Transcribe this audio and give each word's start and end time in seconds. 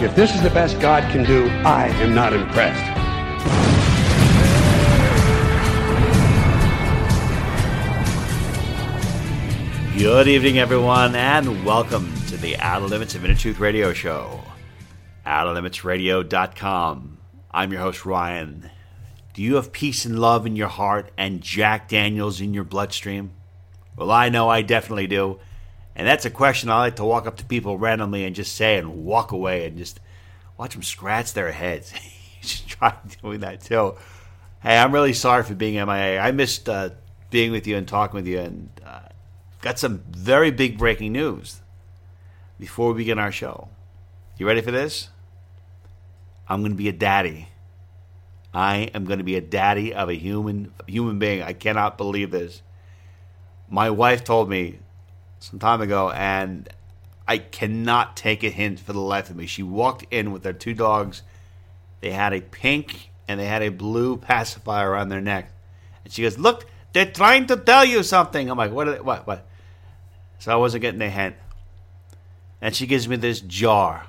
If 0.00 0.14
this 0.14 0.32
is 0.32 0.40
the 0.42 0.50
best 0.50 0.78
God 0.78 1.02
can 1.10 1.24
do, 1.24 1.48
I 1.64 1.88
am 1.88 2.14
not 2.14 2.32
impressed. 2.32 2.84
Good 9.98 10.28
evening, 10.28 10.60
everyone, 10.60 11.16
and 11.16 11.64
welcome 11.64 12.14
to 12.28 12.36
the 12.36 12.56
Outer 12.58 12.86
Limits 12.86 13.16
of 13.16 13.24
Inner 13.24 13.34
Truth 13.34 13.58
Radio 13.58 13.92
Show. 13.92 14.40
OuterLimitsRadio.com. 15.26 17.18
I'm 17.50 17.72
your 17.72 17.80
host, 17.80 18.06
Ryan. 18.06 18.70
Do 19.34 19.42
you 19.42 19.56
have 19.56 19.72
peace 19.72 20.04
and 20.04 20.20
love 20.20 20.46
in 20.46 20.54
your 20.54 20.68
heart 20.68 21.10
and 21.18 21.40
Jack 21.40 21.88
Daniels 21.88 22.40
in 22.40 22.54
your 22.54 22.62
bloodstream? 22.62 23.32
Well, 23.96 24.12
I 24.12 24.28
know 24.28 24.48
I 24.48 24.62
definitely 24.62 25.08
do. 25.08 25.40
And 25.98 26.06
that's 26.06 26.24
a 26.24 26.30
question 26.30 26.70
I 26.70 26.78
like 26.78 26.96
to 26.96 27.04
walk 27.04 27.26
up 27.26 27.36
to 27.38 27.44
people 27.44 27.76
randomly 27.76 28.24
and 28.24 28.34
just 28.34 28.54
say 28.54 28.78
and 28.78 29.04
walk 29.04 29.32
away 29.32 29.66
and 29.66 29.76
just 29.76 29.98
watch 30.56 30.72
them 30.72 30.82
scratch 30.84 31.32
their 31.32 31.50
heads. 31.50 31.92
should 32.40 32.68
try 32.68 32.94
doing 33.20 33.40
that 33.40 33.60
too. 33.60 33.96
Hey, 34.60 34.78
I'm 34.78 34.92
really 34.92 35.12
sorry 35.12 35.42
for 35.42 35.54
being 35.54 35.74
MIA. 35.74 36.20
I 36.20 36.30
missed 36.30 36.68
uh, 36.68 36.90
being 37.30 37.52
with 37.52 37.66
you 37.66 37.76
and 37.76 37.86
talking 37.86 38.14
with 38.14 38.26
you, 38.26 38.38
and 38.38 38.70
uh, 38.84 39.00
got 39.60 39.78
some 39.78 40.02
very 40.10 40.50
big 40.50 40.78
breaking 40.78 41.12
news 41.12 41.60
before 42.58 42.92
we 42.92 42.98
begin 42.98 43.18
our 43.18 43.32
show. 43.32 43.68
You 44.36 44.46
ready 44.46 44.62
for 44.62 44.70
this? 44.70 45.08
I'm 46.48 46.60
going 46.60 46.72
to 46.72 46.78
be 46.78 46.88
a 46.88 46.92
daddy. 46.92 47.48
I 48.54 48.90
am 48.94 49.04
going 49.04 49.18
to 49.18 49.24
be 49.24 49.36
a 49.36 49.40
daddy 49.40 49.92
of 49.92 50.08
a 50.08 50.14
human 50.14 50.72
human 50.86 51.18
being. 51.18 51.42
I 51.42 51.52
cannot 51.52 51.98
believe 51.98 52.30
this. 52.30 52.62
My 53.68 53.90
wife 53.90 54.24
told 54.24 54.48
me 54.48 54.78
some 55.40 55.58
time 55.58 55.80
ago, 55.80 56.10
and 56.10 56.68
I 57.28 57.38
cannot 57.38 58.16
take 58.16 58.42
a 58.42 58.48
hint 58.48 58.80
for 58.80 58.92
the 58.92 59.00
life 59.00 59.28
of 59.28 59.36
me. 59.36 59.46
She 59.46 59.62
walked 59.62 60.06
in 60.10 60.32
with 60.32 60.42
their 60.42 60.54
two 60.54 60.72
dogs. 60.74 61.22
They 62.00 62.10
had 62.10 62.32
a 62.32 62.40
pink 62.40 63.10
and 63.28 63.38
they 63.38 63.44
had 63.44 63.62
a 63.62 63.68
blue 63.68 64.16
pacifier 64.16 64.96
on 64.96 65.10
their 65.10 65.20
neck. 65.20 65.52
And 66.04 66.12
she 66.12 66.22
goes, 66.22 66.38
Look, 66.38 66.66
they're 66.94 67.10
trying 67.10 67.46
to 67.48 67.56
tell 67.56 67.84
you 67.84 68.02
something. 68.02 68.50
I'm 68.50 68.56
like, 68.56 68.72
What? 68.72 68.84
They, 68.86 69.00
what? 69.00 69.26
What? 69.26 69.46
So 70.38 70.52
I 70.52 70.56
wasn't 70.56 70.80
getting 70.80 71.02
a 71.02 71.10
hint. 71.10 71.36
And 72.62 72.74
she 72.74 72.86
gives 72.86 73.06
me 73.06 73.16
this 73.16 73.40
jar. 73.40 74.06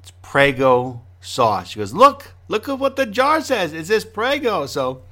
It's 0.00 0.12
Prego 0.22 1.02
sauce. 1.20 1.70
She 1.70 1.80
goes, 1.80 1.92
Look, 1.92 2.34
look 2.46 2.68
at 2.68 2.78
what 2.78 2.94
the 2.94 3.06
jar 3.06 3.40
says. 3.40 3.72
It 3.72 3.86
says 3.86 4.04
Prego. 4.04 4.66
So 4.66 5.02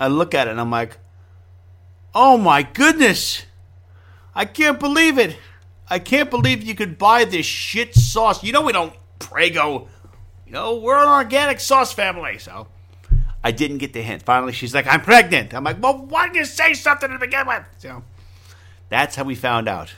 I 0.00 0.08
look 0.08 0.34
at 0.34 0.48
it 0.48 0.52
and 0.52 0.60
I'm 0.60 0.70
like, 0.70 0.96
Oh 2.14 2.38
my 2.38 2.62
goodness. 2.62 3.44
I 4.36 4.44
can't 4.44 4.78
believe 4.78 5.18
it. 5.18 5.38
I 5.88 5.98
can't 5.98 6.30
believe 6.30 6.62
you 6.62 6.74
could 6.74 6.98
buy 6.98 7.24
this 7.24 7.46
shit 7.46 7.94
sauce. 7.94 8.44
You 8.44 8.52
know 8.52 8.60
we 8.60 8.72
don't 8.72 8.92
Prego. 9.18 9.88
You 10.46 10.52
know, 10.52 10.76
we're 10.76 11.02
an 11.02 11.08
organic 11.08 11.58
sauce 11.58 11.92
family. 11.92 12.38
So 12.38 12.68
I 13.42 13.50
didn't 13.50 13.78
get 13.78 13.94
the 13.94 14.02
hint. 14.02 14.22
Finally, 14.22 14.52
she's 14.52 14.74
like, 14.74 14.86
I'm 14.86 15.00
pregnant. 15.00 15.54
I'm 15.54 15.64
like, 15.64 15.82
well, 15.82 15.96
why 15.96 16.26
didn't 16.26 16.36
you 16.36 16.44
say 16.44 16.74
something 16.74 17.10
to 17.10 17.18
begin 17.18 17.46
with? 17.46 17.62
So 17.78 18.04
that's 18.90 19.16
how 19.16 19.24
we 19.24 19.34
found 19.34 19.68
out. 19.68 19.94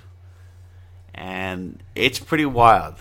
And 1.12 1.82
it's 1.96 2.20
pretty 2.20 2.46
wild. 2.46 2.94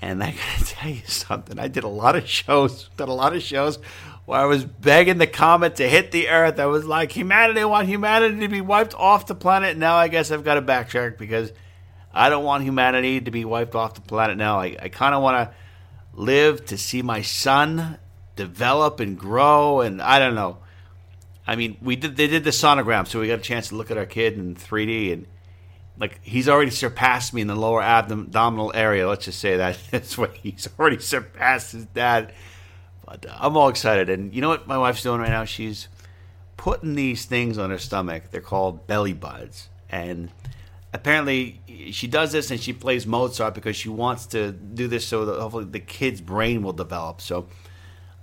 And 0.00 0.22
I 0.22 0.30
gotta 0.30 0.64
tell 0.74 0.90
you 0.90 1.06
something. 1.06 1.58
I 1.58 1.66
did 1.66 1.82
a 1.82 1.88
lot 1.88 2.14
of 2.14 2.28
shows, 2.28 2.88
did 2.96 3.08
a 3.08 3.12
lot 3.12 3.34
of 3.34 3.42
shows 3.42 3.80
where 4.26 4.40
I 4.40 4.44
was 4.44 4.64
begging 4.64 5.18
the 5.18 5.26
comet 5.26 5.76
to 5.76 5.88
hit 5.88 6.10
the 6.10 6.28
earth. 6.28 6.58
I 6.58 6.66
was 6.66 6.84
like, 6.84 7.12
humanity, 7.12 7.60
I 7.60 7.64
want 7.64 7.88
humanity 7.88 8.40
to 8.40 8.48
be 8.48 8.60
wiped 8.60 8.94
off 8.94 9.26
the 9.26 9.34
planet. 9.34 9.76
Now 9.76 9.96
I 9.96 10.08
guess 10.08 10.30
I've 10.30 10.44
got 10.44 10.54
to 10.54 10.62
backtrack 10.62 11.16
because 11.16 11.52
I 12.12 12.28
don't 12.28 12.44
want 12.44 12.64
humanity 12.64 13.20
to 13.20 13.30
be 13.30 13.44
wiped 13.44 13.74
off 13.74 13.94
the 13.94 14.00
planet 14.00 14.36
now. 14.36 14.60
I, 14.60 14.76
I 14.80 14.88
kind 14.88 15.14
of 15.14 15.22
want 15.22 15.48
to 15.48 15.54
live 16.12 16.64
to 16.66 16.78
see 16.78 17.02
my 17.02 17.22
son 17.22 17.98
develop 18.34 19.00
and 19.00 19.18
grow. 19.18 19.80
And 19.80 20.02
I 20.02 20.18
don't 20.18 20.34
know. 20.34 20.58
I 21.46 21.54
mean, 21.54 21.76
we 21.80 21.94
did 21.94 22.16
they 22.16 22.26
did 22.26 22.42
the 22.42 22.50
sonogram, 22.50 23.06
so 23.06 23.20
we 23.20 23.28
got 23.28 23.38
a 23.38 23.42
chance 23.42 23.68
to 23.68 23.76
look 23.76 23.92
at 23.92 23.96
our 23.96 24.06
kid 24.06 24.34
in 24.34 24.56
3D, 24.56 25.12
and 25.12 25.26
like 25.96 26.18
he's 26.22 26.48
already 26.48 26.72
surpassed 26.72 27.32
me 27.32 27.40
in 27.40 27.46
the 27.46 27.54
lower 27.54 27.80
abdominal 27.80 28.72
area. 28.74 29.08
Let's 29.08 29.26
just 29.26 29.38
say 29.38 29.58
that 29.58 29.78
that's 29.92 30.18
what 30.18 30.34
he's 30.34 30.68
already 30.78 30.98
surpassed 30.98 31.72
his 31.72 31.86
dad. 31.86 32.32
But 33.06 33.24
uh, 33.26 33.36
I'm 33.38 33.56
all 33.56 33.68
excited, 33.68 34.10
and 34.10 34.34
you 34.34 34.40
know 34.40 34.48
what 34.48 34.66
my 34.66 34.76
wife's 34.76 35.02
doing 35.02 35.20
right 35.20 35.30
now? 35.30 35.44
She's 35.44 35.88
putting 36.56 36.94
these 36.94 37.24
things 37.24 37.56
on 37.56 37.70
her 37.70 37.78
stomach. 37.78 38.24
They're 38.30 38.40
called 38.40 38.86
belly 38.86 39.12
buds, 39.12 39.68
and 39.88 40.30
apparently 40.92 41.60
she 41.90 42.06
does 42.06 42.32
this 42.32 42.50
and 42.50 42.60
she 42.60 42.72
plays 42.72 43.06
Mozart 43.06 43.54
because 43.54 43.76
she 43.76 43.88
wants 43.88 44.26
to 44.26 44.52
do 44.52 44.88
this 44.88 45.06
so 45.06 45.26
that 45.26 45.40
hopefully 45.40 45.64
the 45.64 45.80
kid's 45.80 46.20
brain 46.20 46.62
will 46.62 46.72
develop. 46.72 47.20
So 47.20 47.46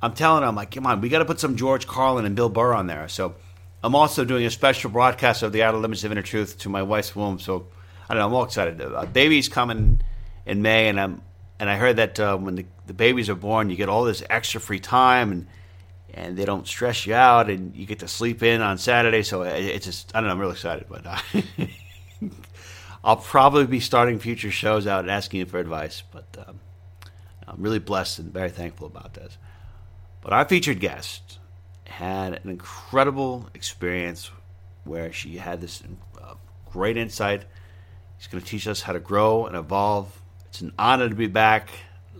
I'm 0.01 0.13
telling 0.13 0.41
her, 0.41 0.49
I'm 0.49 0.55
like, 0.55 0.71
come 0.71 0.85
on, 0.87 0.99
we 0.99 1.09
got 1.09 1.19
to 1.19 1.25
put 1.25 1.39
some 1.39 1.55
George 1.55 1.87
Carlin 1.87 2.25
and 2.25 2.35
Bill 2.35 2.49
Burr 2.49 2.73
on 2.73 2.87
there. 2.87 3.07
So 3.07 3.35
I'm 3.83 3.95
also 3.95 4.25
doing 4.25 4.45
a 4.45 4.49
special 4.49 4.89
broadcast 4.89 5.43
of 5.43 5.51
the 5.51 5.63
Outer 5.63 5.77
Limits 5.77 6.03
of 6.03 6.11
Inner 6.11 6.21
Truth 6.21 6.57
to 6.59 6.69
my 6.69 6.81
wife's 6.81 7.15
womb. 7.15 7.39
So 7.39 7.67
I 8.09 8.13
don't 8.13 8.21
know, 8.21 8.27
I'm 8.27 8.33
all 8.33 8.43
excited. 8.43 8.81
A 8.81 9.05
baby's 9.05 9.47
coming 9.47 10.01
in 10.45 10.61
May, 10.61 10.89
and 10.89 10.99
I'm 10.99 11.21
and 11.63 11.69
I 11.69 11.77
heard 11.77 11.95
that 11.95 12.19
uh, 12.19 12.35
when 12.35 12.55
the, 12.55 12.65
the 12.87 12.93
babies 12.93 13.29
are 13.29 13.35
born, 13.35 13.69
you 13.69 13.77
get 13.77 13.87
all 13.87 14.03
this 14.03 14.21
extra 14.29 14.59
free 14.59 14.81
time 14.81 15.31
and 15.31 15.47
and 16.13 16.35
they 16.35 16.43
don't 16.43 16.67
stress 16.67 17.07
you 17.07 17.13
out, 17.13 17.49
and 17.49 17.73
you 17.73 17.85
get 17.85 17.99
to 17.99 18.07
sleep 18.09 18.43
in 18.43 18.61
on 18.61 18.77
Saturday. 18.77 19.23
So 19.23 19.43
it's 19.43 19.85
just 19.85 20.11
I 20.13 20.19
don't 20.19 20.27
know, 20.27 20.33
I'm 20.33 20.39
really 20.39 20.51
excited, 20.51 20.87
but. 20.89 21.05
Uh, 21.05 21.17
I'll 23.05 23.15
probably 23.15 23.65
be 23.65 23.79
starting 23.79 24.19
future 24.19 24.51
shows 24.51 24.87
out 24.87 25.01
and 25.01 25.11
asking 25.11 25.39
you 25.39 25.45
for 25.45 25.57
advice, 25.59 26.03
but 26.11 26.25
um, 26.45 26.59
I'm 27.47 27.61
really 27.61 27.79
blessed 27.79 28.19
and 28.19 28.33
very 28.33 28.49
thankful 28.49 28.87
about 28.87 29.13
this. 29.13 29.37
But 30.21 30.33
our 30.33 30.45
featured 30.45 30.81
guest 30.81 31.39
had 31.85 32.33
an 32.43 32.49
incredible 32.49 33.49
experience 33.53 34.31
where 34.83 35.13
she 35.13 35.37
had 35.37 35.61
this 35.61 35.81
uh, 36.21 36.35
great 36.71 36.97
insight. 36.97 37.45
She's 38.17 38.27
going 38.27 38.43
to 38.43 38.49
teach 38.49 38.67
us 38.67 38.81
how 38.81 38.93
to 38.93 38.99
grow 38.99 39.45
and 39.45 39.55
evolve. 39.55 40.21
It's 40.53 40.61
an 40.61 40.71
honor 40.77 41.09
to 41.09 41.15
be 41.15 41.25
back. 41.25 41.69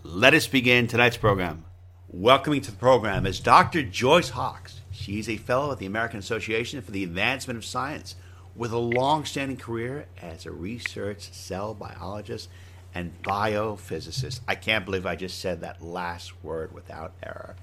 Let 0.02 0.34
us 0.34 0.48
begin 0.48 0.88
tonight's 0.88 1.16
program. 1.16 1.64
Welcoming 2.08 2.62
to 2.62 2.72
the 2.72 2.76
program 2.76 3.26
is 3.26 3.38
Dr. 3.38 3.84
Joyce 3.84 4.30
Hawkes. 4.30 4.80
She's 4.90 5.28
a 5.28 5.36
fellow 5.36 5.70
at 5.70 5.78
the 5.78 5.86
American 5.86 6.18
Association 6.18 6.82
for 6.82 6.90
the 6.90 7.04
Advancement 7.04 7.58
of 7.58 7.64
Science 7.64 8.16
with 8.56 8.72
a 8.72 8.78
long 8.78 9.24
standing 9.24 9.56
career 9.56 10.06
as 10.20 10.46
a 10.46 10.50
research 10.50 11.32
cell 11.32 11.74
biologist 11.74 12.48
and 12.92 13.12
biophysicist. 13.22 14.40
I 14.48 14.56
can't 14.56 14.84
believe 14.84 15.06
I 15.06 15.14
just 15.14 15.38
said 15.38 15.60
that 15.60 15.80
last 15.80 16.42
word 16.42 16.74
without 16.74 17.12
error 17.22 17.54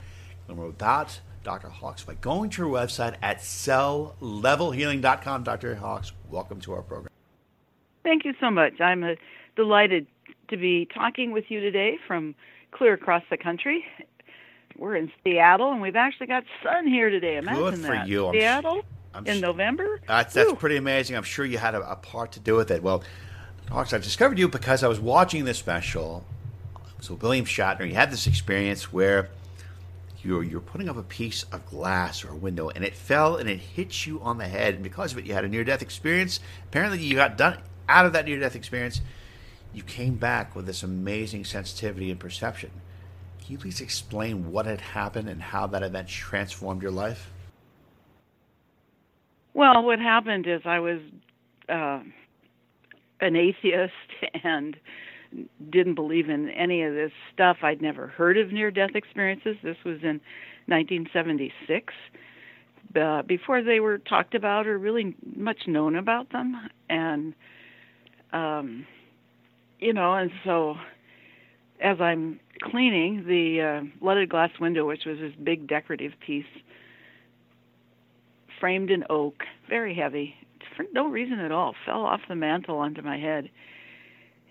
and 0.48 0.58
without 0.58 1.20
Dr. 1.44 1.68
Hawkes 1.68 2.06
by 2.06 2.14
going 2.14 2.50
to 2.52 2.62
her 2.62 2.70
website 2.70 3.16
at 3.22 3.40
celllevelhealing.com. 3.40 5.44
Dr. 5.44 5.76
Hawkes, 5.76 6.14
welcome 6.30 6.62
to 6.62 6.72
our 6.72 6.82
program. 6.82 7.12
Thank 8.04 8.24
you 8.24 8.34
so 8.40 8.50
much. 8.50 8.80
I'm 8.80 9.04
uh, 9.04 9.16
delighted 9.58 10.08
to 10.52 10.58
be 10.58 10.88
talking 10.94 11.32
with 11.32 11.46
you 11.50 11.60
today 11.60 11.98
from 12.08 12.36
clear 12.72 12.94
across 12.94 13.24
the 13.30 13.38
country. 13.38 13.84
We're 14.78 14.96
in 14.96 15.12
Seattle, 15.24 15.72
and 15.72 15.82
we've 15.82 15.96
actually 15.96 16.28
got 16.28 16.44
sun 16.64 16.88
here 16.88 17.10
today. 17.10 17.38
Imagine 17.38 17.62
Good 17.62 17.76
for 17.76 17.88
that. 17.88 18.08
you. 18.08 18.32
Seattle 18.34 18.84
I'm 19.14 19.26
in 19.26 19.42
November. 19.42 20.00
That's, 20.08 20.34
that's 20.34 20.54
pretty 20.54 20.78
amazing. 20.78 21.16
I'm 21.16 21.24
sure 21.24 21.46
you 21.46 21.58
had 21.58 21.76
a, 21.76 21.92
a 21.92 21.96
part 21.96 22.34
to 22.34 22.40
do 22.40 22.56
with 22.56 22.72
it. 22.72 22.82
Well, 22.82 23.04
Hawkes, 23.70 23.94
I 23.94 23.98
discovered 23.98 24.38
you 24.40 24.48
because 24.48 24.84
I 24.84 24.88
was 24.88 25.00
watching 25.00 25.46
this 25.46 25.58
special 25.58 26.26
So 27.00 27.16
William 27.16 27.46
Shatner, 27.46 27.88
you 27.88 27.96
had 27.96 28.12
this 28.12 28.28
experience 28.28 28.92
where 28.94 29.30
you're 30.24 30.44
you're 30.44 30.62
putting 30.62 30.88
up 30.88 30.98
a 30.98 31.04
piece 31.04 31.44
of 31.52 31.66
glass 31.66 32.24
or 32.24 32.30
a 32.30 32.36
window, 32.36 32.70
and 32.70 32.84
it 32.84 32.96
fell 32.96 33.38
and 33.38 33.50
it 33.50 33.60
hit 33.60 34.06
you 34.06 34.22
on 34.22 34.38
the 34.38 34.48
head, 34.48 34.76
and 34.76 34.84
because 34.84 35.14
of 35.14 35.18
it, 35.18 35.26
you 35.26 35.34
had 35.34 35.44
a 35.44 35.50
near 35.50 35.64
death 35.64 35.82
experience. 35.82 36.40
Apparently, 36.66 37.00
you 37.00 37.16
got 37.16 37.38
done 37.38 37.58
out 37.90 38.06
of 38.06 38.14
that 38.14 38.26
near 38.26 38.40
death 38.40 38.56
experience. 38.56 39.02
You 39.74 39.84
came 39.84 40.16
back 40.16 40.56
with 40.56 40.66
this 40.66 40.84
amazing 40.84 41.46
sensitivity 41.46 42.12
and 42.12 42.20
perception. 42.20 42.72
Can 43.40 43.54
you 43.54 43.58
please 43.58 43.82
explain 43.82 44.52
what 44.52 44.66
had 44.66 44.82
happened 44.82 45.30
and 45.30 45.42
how 45.42 45.68
that 45.68 45.82
event 45.82 46.08
transformed 46.08 46.82
your 46.82 46.92
life? 46.92 47.32
Well, 49.54 49.84
what 49.84 50.00
happened 50.00 50.48
is 50.48 50.62
I 50.66 50.80
was 50.80 51.00
uh, 51.70 52.02
an 53.22 53.36
atheist 53.36 53.94
and 54.44 54.76
didn't 55.70 55.96
believe 55.96 56.30
in 56.30 56.50
any 56.50 56.84
of 56.84 56.94
this 56.94 57.12
stuff. 57.34 57.58
I'd 57.64 57.82
never 57.82 58.08
heard 58.08 58.38
of 58.38 58.52
near 58.52 58.72
death 58.72 58.96
experiences. 58.96 59.56
This 59.64 59.78
was 59.86 60.00
in 60.04 60.20
1976, 60.68 61.94
uh, 62.96 63.22
before 63.24 63.64
they 63.64 63.80
were 63.80 63.98
talked 63.98 64.36
about 64.36 64.68
or 64.68 64.78
really 64.78 65.16
much 65.36 65.68
known 65.68 65.96
about 65.96 66.32
them. 66.32 66.56
And, 66.90 67.34
um, 68.34 68.86
you 69.82 69.94
know, 69.94 70.14
and 70.14 70.32
so 70.46 70.76
as 71.82 72.00
I'm 72.00 72.40
cleaning 72.62 73.26
the 73.28 73.62
uh, 73.62 74.06
leaded 74.06 74.30
glass 74.30 74.52
window, 74.60 74.88
which 74.88 75.06
was 75.06 75.18
this 75.20 75.34
big 75.44 75.68
decorative 75.68 76.14
piece, 76.26 76.46
framed 78.60 78.92
in 78.92 79.04
oak, 79.10 79.44
very 79.68 79.96
heavy, 79.96 80.36
for 80.78 80.86
no 80.94 81.08
reason 81.08 81.40
at 81.40 81.52
all, 81.52 81.74
fell 81.86 82.06
off 82.06 82.22
the 82.30 82.36
mantle 82.36 82.78
onto 82.78 83.02
my 83.02 83.18
head 83.18 83.50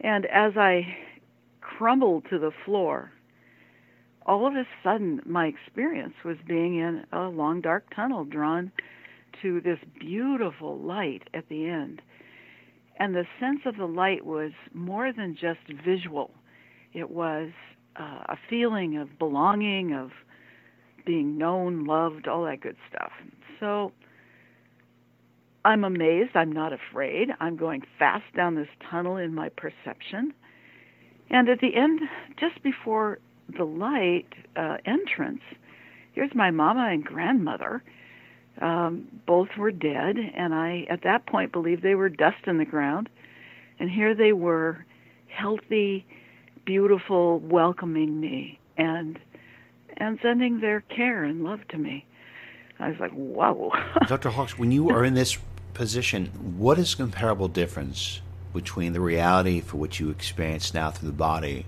and 0.01 0.27
as 0.27 0.57
I 0.57 0.97
crumbled 1.61 2.25
to 2.31 2.39
the 2.39 2.53
floor, 2.65 3.13
all 4.25 4.47
of 4.47 4.55
a 4.55 4.67
sudden 4.83 5.21
my 5.27 5.47
experience 5.47 6.15
was 6.25 6.37
being 6.47 6.79
in 6.79 7.05
a 7.13 7.23
long 7.25 7.61
dark 7.61 7.85
tunnel 7.95 8.25
drawn 8.25 8.73
to 9.43 9.61
this 9.61 9.79
beautiful 9.99 10.79
light 10.79 11.29
at 11.35 11.49
the 11.49 11.67
end. 11.67 12.03
And 13.01 13.15
the 13.15 13.25
sense 13.41 13.61
of 13.65 13.79
the 13.79 13.87
light 13.87 14.27
was 14.27 14.53
more 14.75 15.11
than 15.13 15.35
just 15.35 15.61
visual, 15.85 16.31
it 16.93 17.11
was 17.11 17.51
uh, 17.99 18.25
a 18.29 18.37
feeling 18.49 18.99
of 18.99 19.19
belonging, 19.19 19.95
of 19.95 20.11
being 21.07 21.39
known, 21.39 21.87
loved, 21.87 22.29
all 22.29 22.45
that 22.45 22.61
good 22.61 22.77
stuff. 22.89 23.13
So 23.59 23.93
I'm 25.65 25.85
amazed. 25.85 26.31
I'm 26.35 26.53
not 26.53 26.73
afraid. 26.73 27.29
I'm 27.41 27.57
going 27.57 27.83
fast 27.99 28.25
down 28.37 28.55
this 28.55 28.69
tunnel 28.91 29.17
in 29.17 29.35
my 29.35 29.49
perception. 29.49 30.35
And 31.31 31.49
at 31.49 31.61
the 31.61 31.75
end, 31.75 32.01
just 32.39 32.63
before 32.63 33.19
the 33.57 33.65
light 33.65 34.27
uh, 34.57 34.77
entrance, 34.85 35.43
here's 36.13 36.35
my 36.35 36.51
mama 36.51 36.89
and 36.91 37.05
grandmother. 37.05 37.83
Um, 38.61 39.09
both 39.27 39.49
were 39.57 39.71
dead, 39.71 40.17
and 40.19 40.55
I, 40.55 40.87
at 40.91 41.03
that 41.05 41.27
point, 41.27 41.51
believed 41.53 41.83
they 41.83 41.95
were 41.95 42.11
dust 42.11 42.47
in 42.47 42.59
the 42.59 42.65
ground. 42.65 43.09
And 43.79 43.91
here 43.91 44.15
they 44.15 44.33
were, 44.33 44.85
healthy, 45.29 46.05
beautiful, 46.67 47.39
welcoming 47.41 48.21
me, 48.21 48.59
and 48.77 49.19
and 49.97 50.19
sending 50.23 50.61
their 50.61 50.81
care 50.83 51.25
and 51.25 51.45
love 51.45 51.61
to 51.69 51.79
me. 51.79 52.05
I 52.79 52.89
was 52.89 52.99
like, 52.99 53.13
whoa. 53.13 53.71
Dr. 54.07 54.31
Hawkes, 54.31 54.59
when 54.59 54.73
you 54.73 54.89
are 54.91 55.05
in 55.05 55.15
this 55.15 55.39
position, 55.75 56.27
what 56.59 56.79
is 56.79 56.95
comparable 56.95 57.49
difference 57.49 58.23
between 58.55 58.95
the 58.95 59.01
reality 59.01 59.61
for 59.61 59.77
which 59.77 60.01
you 60.01 60.11
experience 60.11 60.73
now 60.73 60.91
through 60.91 61.09
the 61.09 61.15
body 61.15 61.67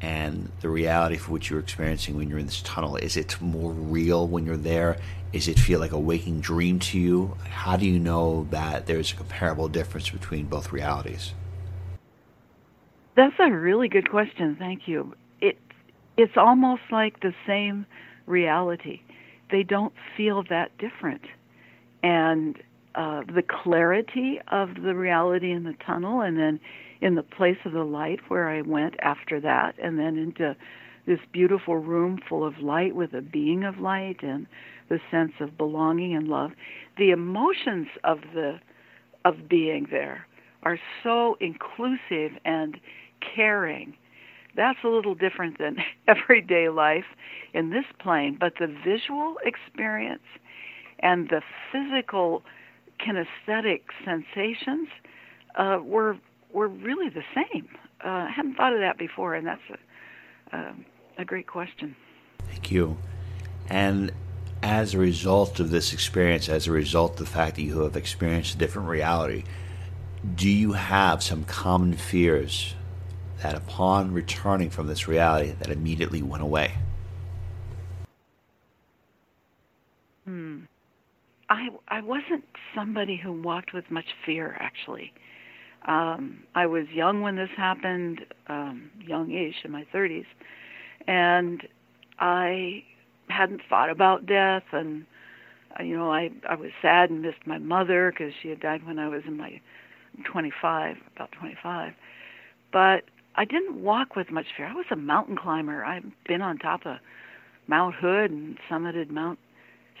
and 0.00 0.50
the 0.60 0.68
reality 0.68 1.16
for 1.16 1.32
which 1.32 1.50
you're 1.50 1.60
experiencing 1.60 2.16
when 2.16 2.28
you're 2.28 2.38
in 2.38 2.46
this 2.46 2.62
tunnel? 2.62 2.96
Is 2.96 3.16
it 3.16 3.40
more 3.40 3.72
real 3.72 4.26
when 4.26 4.46
you're 4.46 4.56
there? 4.56 4.96
Is 5.32 5.46
it 5.46 5.58
feel 5.58 5.78
like 5.78 5.92
a 5.92 5.98
waking 5.98 6.40
dream 6.40 6.78
to 6.80 6.98
you? 6.98 7.36
How 7.48 7.76
do 7.76 7.86
you 7.86 7.98
know 7.98 8.46
that 8.50 8.86
there's 8.86 9.12
a 9.12 9.16
comparable 9.16 9.68
difference 9.68 10.10
between 10.10 10.46
both 10.46 10.72
realities? 10.72 11.34
That's 13.14 13.34
a 13.38 13.50
really 13.50 13.88
good 13.88 14.10
question. 14.10 14.56
Thank 14.58 14.88
you. 14.88 15.14
It 15.40 15.58
it's 16.16 16.36
almost 16.36 16.82
like 16.90 17.20
the 17.20 17.34
same 17.46 17.86
reality. 18.26 19.02
They 19.50 19.62
don't 19.62 19.92
feel 20.16 20.42
that 20.44 20.76
different. 20.78 21.22
And 22.02 22.56
uh, 22.94 23.22
the 23.34 23.42
clarity 23.42 24.40
of 24.48 24.70
the 24.82 24.94
reality 24.94 25.52
in 25.52 25.64
the 25.64 25.74
tunnel, 25.84 26.20
and 26.20 26.38
then 26.38 26.60
in 27.00 27.14
the 27.14 27.22
place 27.22 27.58
of 27.64 27.72
the 27.72 27.84
light 27.84 28.20
where 28.28 28.48
I 28.48 28.62
went 28.62 28.94
after 29.00 29.40
that, 29.40 29.74
and 29.82 29.98
then 29.98 30.16
into 30.16 30.56
this 31.06 31.20
beautiful 31.32 31.76
room 31.76 32.20
full 32.28 32.44
of 32.44 32.58
light 32.58 32.94
with 32.94 33.14
a 33.14 33.22
being 33.22 33.64
of 33.64 33.78
light 33.78 34.22
and 34.22 34.46
the 34.88 34.98
sense 35.10 35.32
of 35.40 35.56
belonging 35.56 36.14
and 36.14 36.28
love. 36.28 36.50
The 36.98 37.10
emotions 37.10 37.88
of 38.04 38.18
the 38.34 38.60
of 39.24 39.48
being 39.48 39.86
there 39.90 40.26
are 40.62 40.78
so 41.02 41.36
inclusive 41.40 42.32
and 42.44 42.78
caring. 43.34 43.94
That's 44.56 44.78
a 44.84 44.88
little 44.88 45.14
different 45.14 45.58
than 45.58 45.76
everyday 46.08 46.68
life 46.68 47.04
in 47.54 47.70
this 47.70 47.84
plane, 47.98 48.36
but 48.38 48.54
the 48.58 48.74
visual 48.84 49.36
experience 49.44 50.22
and 51.00 51.28
the 51.28 51.42
physical 51.72 52.42
kinesthetic 53.04 53.82
sensations 54.04 54.88
uh, 55.56 55.78
were 55.82 56.16
were 56.52 56.68
really 56.68 57.08
the 57.08 57.22
same. 57.34 57.68
Uh, 58.04 58.08
I 58.08 58.30
hadn't 58.30 58.54
thought 58.54 58.72
of 58.72 58.80
that 58.80 58.98
before, 58.98 59.34
and 59.34 59.46
that's 59.46 59.60
a, 60.52 60.56
uh, 60.56 60.72
a 61.18 61.24
great 61.24 61.46
question. 61.46 61.94
Thank 62.48 62.70
you. 62.70 62.96
And 63.68 64.10
as 64.62 64.94
a 64.94 64.98
result 64.98 65.60
of 65.60 65.70
this 65.70 65.92
experience, 65.92 66.48
as 66.48 66.66
a 66.66 66.72
result 66.72 67.12
of 67.12 67.18
the 67.18 67.26
fact 67.26 67.56
that 67.56 67.62
you 67.62 67.80
have 67.80 67.96
experienced 67.96 68.54
a 68.54 68.58
different 68.58 68.88
reality, 68.88 69.44
do 70.34 70.48
you 70.48 70.72
have 70.72 71.22
some 71.22 71.44
common 71.44 71.94
fears 71.94 72.74
that 73.42 73.54
upon 73.54 74.12
returning 74.12 74.70
from 74.70 74.86
this 74.86 75.08
reality 75.08 75.52
that 75.52 75.70
immediately 75.70 76.22
went 76.22 76.42
away? 76.42 76.72
I 81.50 81.68
I 81.88 82.00
wasn't 82.00 82.44
somebody 82.74 83.16
who 83.16 83.32
walked 83.32 83.74
with 83.74 83.90
much 83.90 84.06
fear 84.24 84.56
actually. 84.60 85.12
Um, 85.86 86.44
I 86.54 86.66
was 86.66 86.84
young 86.92 87.22
when 87.22 87.36
this 87.36 87.48
happened, 87.56 88.20
um, 88.48 88.90
young-ish 89.00 89.56
in 89.64 89.70
my 89.70 89.86
30s, 89.94 90.26
and 91.06 91.66
I 92.18 92.84
hadn't 93.28 93.62
thought 93.68 93.88
about 93.88 94.26
death, 94.26 94.62
and 94.72 95.04
uh, 95.78 95.82
you 95.82 95.96
know 95.96 96.12
I 96.12 96.30
I 96.48 96.54
was 96.54 96.70
sad 96.80 97.10
and 97.10 97.22
missed 97.22 97.46
my 97.46 97.58
mother 97.58 98.12
because 98.12 98.32
she 98.40 98.48
had 98.48 98.60
died 98.60 98.86
when 98.86 98.98
I 98.98 99.08
was 99.08 99.22
in 99.26 99.36
my 99.36 99.60
25, 100.30 100.96
about 101.14 101.32
25, 101.32 101.92
but 102.72 103.04
I 103.36 103.44
didn't 103.44 103.82
walk 103.82 104.16
with 104.16 104.30
much 104.30 104.46
fear. 104.56 104.66
I 104.66 104.74
was 104.74 104.86
a 104.90 104.96
mountain 104.96 105.36
climber. 105.36 105.84
I've 105.84 106.04
been 106.26 106.42
on 106.42 106.58
top 106.58 106.84
of 106.84 106.98
Mount 107.68 107.94
Hood 107.94 108.30
and 108.30 108.58
summited 108.68 109.10
Mount 109.10 109.38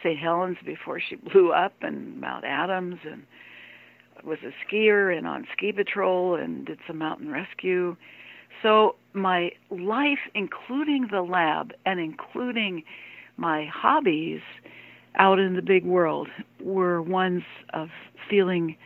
St. 0.02 0.18
Helens 0.18 0.58
before 0.64 1.00
she 1.00 1.16
blew 1.16 1.52
up, 1.52 1.74
and 1.82 2.20
Mount 2.20 2.44
Adams, 2.44 2.96
and 3.10 3.22
was 4.24 4.38
a 4.44 4.52
skier 4.64 5.16
and 5.16 5.26
on 5.26 5.46
ski 5.52 5.72
patrol 5.72 6.34
and 6.34 6.66
did 6.66 6.78
some 6.86 6.98
mountain 6.98 7.30
rescue. 7.30 7.96
So 8.62 8.96
my 9.14 9.50
life, 9.70 10.18
including 10.34 11.08
the 11.10 11.22
lab 11.22 11.72
and 11.86 11.98
including 11.98 12.82
my 13.36 13.66
hobbies 13.72 14.40
out 15.16 15.38
in 15.38 15.56
the 15.56 15.62
big 15.62 15.84
world, 15.84 16.28
were 16.62 17.00
ones 17.00 17.42
of 17.72 17.88
feeling 18.28 18.76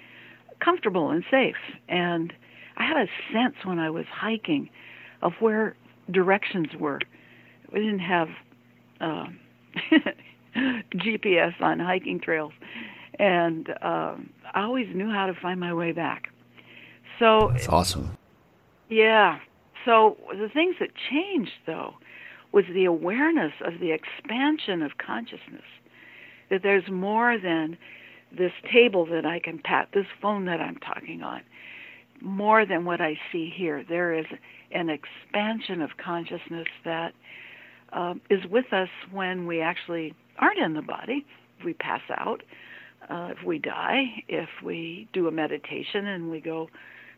comfortable 0.60 1.10
and 1.10 1.24
safe. 1.30 1.56
And 1.88 2.32
I 2.76 2.86
had 2.86 2.96
a 2.96 3.06
sense 3.32 3.56
when 3.64 3.78
I 3.78 3.90
was 3.90 4.06
hiking 4.10 4.70
of 5.22 5.32
where 5.40 5.76
directions 6.10 6.68
were. 6.78 7.00
We 7.72 7.80
didn't 7.80 8.00
have 8.00 8.28
uh, 9.00 9.26
GPS 10.94 11.60
on 11.60 11.78
hiking 11.78 12.20
trails, 12.20 12.52
and 13.18 13.70
um, 13.82 14.30
I 14.54 14.62
always 14.62 14.88
knew 14.94 15.10
how 15.10 15.26
to 15.26 15.34
find 15.34 15.60
my 15.60 15.72
way 15.72 15.92
back. 15.92 16.28
So 17.18 17.50
it's 17.50 17.68
awesome. 17.68 18.16
Yeah. 18.88 19.38
So 19.84 20.16
the 20.30 20.48
things 20.48 20.76
that 20.80 20.90
changed 21.10 21.52
though 21.66 21.94
was 22.52 22.64
the 22.72 22.84
awareness 22.84 23.52
of 23.64 23.80
the 23.80 23.92
expansion 23.92 24.82
of 24.82 24.92
consciousness. 24.98 25.64
That 26.50 26.62
there's 26.62 26.88
more 26.90 27.38
than 27.38 27.76
this 28.30 28.52
table 28.72 29.06
that 29.06 29.26
I 29.26 29.40
can 29.40 29.58
pat, 29.58 29.88
this 29.92 30.06
phone 30.20 30.44
that 30.46 30.60
I'm 30.60 30.76
talking 30.76 31.22
on, 31.22 31.42
more 32.20 32.64
than 32.64 32.84
what 32.84 33.00
I 33.00 33.18
see 33.32 33.52
here. 33.54 33.84
There 33.88 34.14
is 34.14 34.26
an 34.70 34.88
expansion 34.88 35.82
of 35.82 35.96
consciousness 35.96 36.68
that 36.84 37.12
um, 37.92 38.20
is 38.30 38.44
with 38.50 38.72
us 38.72 38.88
when 39.10 39.46
we 39.46 39.60
actually 39.60 40.14
aren't 40.38 40.58
in 40.58 40.74
the 40.74 40.82
body, 40.82 41.24
if 41.58 41.64
we 41.64 41.74
pass 41.74 42.02
out, 42.10 42.42
uh, 43.08 43.30
if 43.36 43.44
we 43.44 43.58
die, 43.58 44.24
if 44.28 44.48
we 44.62 45.08
do 45.12 45.28
a 45.28 45.30
meditation 45.30 46.06
and 46.06 46.30
we 46.30 46.40
go 46.40 46.68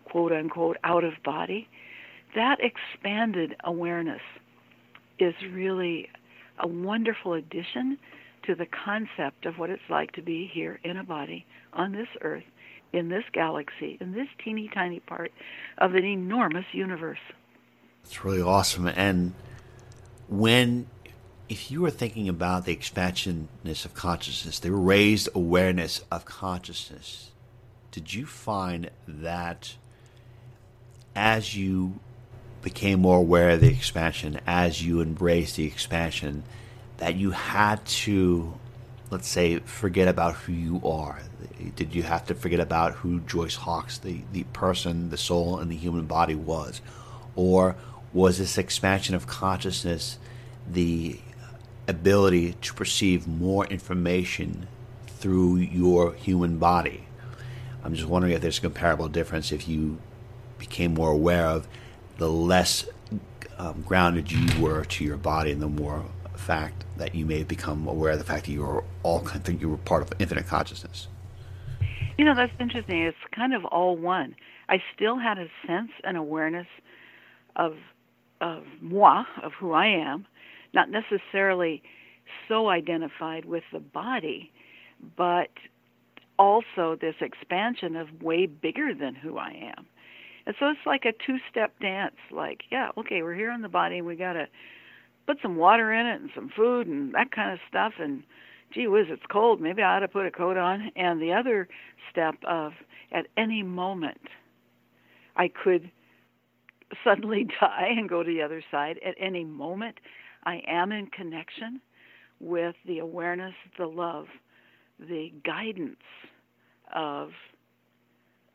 quote 0.04 0.32
unquote 0.32 0.76
out 0.84 1.04
of 1.04 1.12
body, 1.24 1.68
that 2.34 2.58
expanded 2.60 3.56
awareness 3.64 4.20
is 5.18 5.34
really 5.52 6.08
a 6.58 6.66
wonderful 6.66 7.34
addition 7.34 7.98
to 8.44 8.54
the 8.54 8.66
concept 8.66 9.46
of 9.46 9.58
what 9.58 9.70
it's 9.70 9.82
like 9.88 10.12
to 10.12 10.22
be 10.22 10.48
here 10.52 10.78
in 10.84 10.96
a 10.96 11.04
body 11.04 11.44
on 11.72 11.92
this 11.92 12.08
earth, 12.20 12.44
in 12.92 13.08
this 13.08 13.24
galaxy, 13.32 13.98
in 14.00 14.12
this 14.12 14.28
teeny 14.42 14.70
tiny 14.72 15.00
part 15.00 15.32
of 15.78 15.94
an 15.94 16.04
enormous 16.04 16.66
universe. 16.72 17.18
It's 18.04 18.24
really 18.24 18.42
awesome. 18.42 18.86
And 18.86 19.34
when, 20.28 20.86
if 21.48 21.70
you 21.70 21.80
were 21.80 21.90
thinking 21.90 22.28
about 22.28 22.64
the 22.64 22.72
expansionness 22.72 23.84
of 23.84 23.94
consciousness, 23.94 24.58
the 24.58 24.72
raised 24.72 25.28
awareness 25.34 26.04
of 26.10 26.24
consciousness, 26.24 27.30
did 27.92 28.12
you 28.12 28.26
find 28.26 28.90
that 29.06 29.74
as 31.14 31.56
you 31.56 32.00
became 32.62 33.00
more 33.00 33.18
aware 33.18 33.50
of 33.50 33.60
the 33.60 33.68
expansion, 33.68 34.40
as 34.46 34.82
you 34.82 35.00
embraced 35.00 35.56
the 35.56 35.64
expansion, 35.64 36.42
that 36.98 37.14
you 37.14 37.30
had 37.30 37.84
to, 37.86 38.52
let's 39.10 39.28
say, 39.28 39.60
forget 39.60 40.08
about 40.08 40.34
who 40.34 40.52
you 40.52 40.80
are? 40.84 41.20
Did 41.76 41.94
you 41.94 42.02
have 42.02 42.26
to 42.26 42.34
forget 42.34 42.58
about 42.58 42.94
who 42.94 43.20
Joyce 43.20 43.54
Hawkes, 43.54 43.98
the, 43.98 44.22
the 44.32 44.42
person, 44.52 45.10
the 45.10 45.16
soul, 45.16 45.58
and 45.58 45.70
the 45.70 45.76
human 45.76 46.06
body 46.06 46.34
was? 46.34 46.80
Or 47.36 47.76
was 48.12 48.38
this 48.38 48.58
expansion 48.58 49.14
of 49.14 49.26
consciousness 49.28 50.18
the 50.68 51.20
ability 51.88 52.54
to 52.60 52.74
perceive 52.74 53.26
more 53.26 53.66
information 53.66 54.68
through 55.06 55.56
your 55.56 56.14
human 56.14 56.58
body? 56.58 57.06
I'm 57.84 57.94
just 57.94 58.08
wondering 58.08 58.34
if 58.34 58.40
there's 58.40 58.58
a 58.58 58.62
comparable 58.62 59.08
difference 59.08 59.52
if 59.52 59.68
you 59.68 59.98
became 60.58 60.94
more 60.94 61.10
aware 61.10 61.46
of 61.46 61.68
the 62.18 62.28
less 62.28 62.86
um, 63.58 63.82
grounded 63.86 64.30
you 64.30 64.60
were 64.60 64.84
to 64.84 65.04
your 65.04 65.16
body 65.16 65.50
and 65.50 65.62
the 65.62 65.68
more 65.68 66.04
fact 66.34 66.84
that 66.96 67.14
you 67.14 67.24
may 67.24 67.38
have 67.38 67.48
become 67.48 67.86
aware 67.86 68.12
of 68.12 68.18
the 68.18 68.24
fact 68.24 68.46
that 68.46 68.52
you 68.52 68.62
were 68.62 68.84
all 69.02 69.20
think 69.20 69.60
you 69.60 69.68
were 69.68 69.76
part 69.76 70.02
of 70.02 70.12
infinite 70.18 70.46
consciousness. 70.46 71.08
You 72.18 72.24
know, 72.24 72.34
that's 72.34 72.52
interesting. 72.58 73.02
It's 73.02 73.16
kind 73.34 73.54
of 73.54 73.64
all 73.66 73.96
one. 73.96 74.34
I 74.68 74.82
still 74.94 75.18
had 75.18 75.38
a 75.38 75.48
sense 75.66 75.90
and 76.04 76.16
awareness 76.16 76.66
of 77.56 77.76
of 78.40 78.64
moi, 78.82 79.24
of 79.42 79.52
who 79.54 79.72
I 79.72 79.86
am, 79.86 80.26
not 80.76 80.90
necessarily 80.90 81.82
so 82.46 82.68
identified 82.68 83.44
with 83.46 83.64
the 83.72 83.80
body, 83.80 84.52
but 85.16 85.50
also 86.38 86.96
this 87.00 87.14
expansion 87.20 87.96
of 87.96 88.22
way 88.22 88.46
bigger 88.46 88.94
than 88.94 89.14
who 89.14 89.38
I 89.38 89.72
am. 89.76 89.86
And 90.46 90.54
so 90.60 90.68
it's 90.68 90.86
like 90.86 91.04
a 91.04 91.12
two 91.12 91.38
step 91.50 91.72
dance, 91.80 92.14
like, 92.30 92.60
yeah, 92.70 92.90
okay, 92.96 93.22
we're 93.22 93.34
here 93.34 93.50
in 93.52 93.62
the 93.62 93.68
body 93.68 93.98
and 93.98 94.06
we 94.06 94.14
gotta 94.14 94.46
put 95.26 95.38
some 95.42 95.56
water 95.56 95.92
in 95.92 96.06
it 96.06 96.20
and 96.20 96.30
some 96.34 96.50
food 96.54 96.86
and 96.86 97.12
that 97.14 97.32
kind 97.32 97.52
of 97.52 97.58
stuff 97.68 97.94
and 97.98 98.22
gee 98.72 98.86
whiz, 98.86 99.06
it's 99.08 99.22
cold, 99.30 99.60
maybe 99.60 99.82
I 99.82 99.96
ought 99.96 100.00
to 100.00 100.08
put 100.08 100.26
a 100.26 100.30
coat 100.30 100.56
on. 100.56 100.92
And 100.94 101.20
the 101.20 101.32
other 101.32 101.68
step 102.10 102.36
of 102.46 102.72
at 103.12 103.26
any 103.36 103.62
moment 103.62 104.20
I 105.36 105.48
could 105.48 105.90
suddenly 107.02 107.48
die 107.60 107.94
and 107.96 108.08
go 108.08 108.22
to 108.22 108.28
the 108.28 108.42
other 108.42 108.62
side. 108.70 109.00
At 109.04 109.14
any 109.18 109.44
moment 109.44 109.98
I 110.46 110.62
am 110.68 110.92
in 110.92 111.08
connection 111.08 111.80
with 112.38 112.76
the 112.86 113.00
awareness, 113.00 113.54
the 113.76 113.86
love, 113.86 114.26
the 115.00 115.32
guidance 115.44 115.96
of 116.94 117.32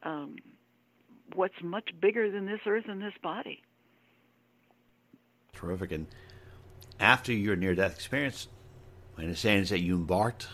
um, 0.04 0.38
what's 1.36 1.62
much 1.62 1.90
bigger 2.00 2.32
than 2.32 2.46
this 2.46 2.62
earth 2.66 2.86
and 2.88 3.02
this 3.02 3.14
body. 3.22 3.62
Terrific. 5.54 5.92
And 5.92 6.08
after 6.98 7.34
your 7.34 7.58
near 7.58 7.76
death 7.76 7.94
experience, 7.94 8.48
my 9.18 9.24
understanding 9.24 9.64
is 9.64 9.70
that 9.70 9.82
you 9.82 9.96
embarked 9.96 10.48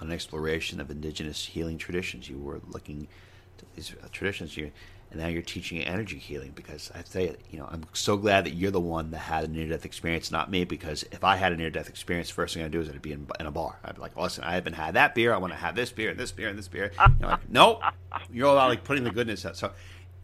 on 0.00 0.08
an 0.08 0.12
exploration 0.12 0.80
of 0.80 0.90
indigenous 0.90 1.44
healing 1.44 1.76
traditions. 1.76 2.28
You 2.28 2.38
were 2.38 2.60
looking 2.68 3.06
to 3.58 3.66
these 3.76 3.94
traditions, 4.12 4.56
you, 4.56 4.72
and 5.14 5.22
now 5.22 5.28
you're 5.28 5.42
teaching 5.42 5.80
energy 5.80 6.18
healing 6.18 6.50
because 6.56 6.90
I 6.92 7.04
say, 7.04 7.36
you 7.48 7.58
know, 7.58 7.68
I'm 7.70 7.84
so 7.92 8.16
glad 8.16 8.44
that 8.46 8.54
you're 8.54 8.72
the 8.72 8.80
one 8.80 9.12
that 9.12 9.18
had 9.18 9.44
a 9.44 9.48
near 9.48 9.68
death 9.68 9.84
experience, 9.84 10.32
not 10.32 10.50
me, 10.50 10.64
because 10.64 11.04
if 11.12 11.22
I 11.22 11.36
had 11.36 11.52
a 11.52 11.56
near 11.56 11.70
death 11.70 11.88
experience, 11.88 12.30
first 12.30 12.54
thing 12.54 12.64
I'd 12.64 12.72
do 12.72 12.80
is 12.80 12.88
I'd 12.88 13.00
be 13.00 13.12
in, 13.12 13.28
in, 13.38 13.46
a 13.46 13.52
bar. 13.52 13.78
I'd 13.84 13.94
be 13.94 14.00
like, 14.00 14.16
listen, 14.16 14.42
I 14.42 14.54
haven't 14.54 14.72
had 14.72 14.94
that 14.94 15.14
beer. 15.14 15.32
I 15.32 15.38
want 15.38 15.52
to 15.52 15.58
have 15.58 15.76
this 15.76 15.92
beer 15.92 16.10
and 16.10 16.18
this 16.18 16.32
beer 16.32 16.48
and 16.48 16.58
this 16.58 16.66
beer. 16.66 16.90
You 16.98 17.14
know, 17.20 17.28
like, 17.28 17.48
nope. 17.48 17.80
You're 18.32 18.48
all 18.48 18.56
about 18.56 18.70
like 18.70 18.82
putting 18.82 19.04
the 19.04 19.12
goodness 19.12 19.46
out. 19.46 19.56
So 19.56 19.70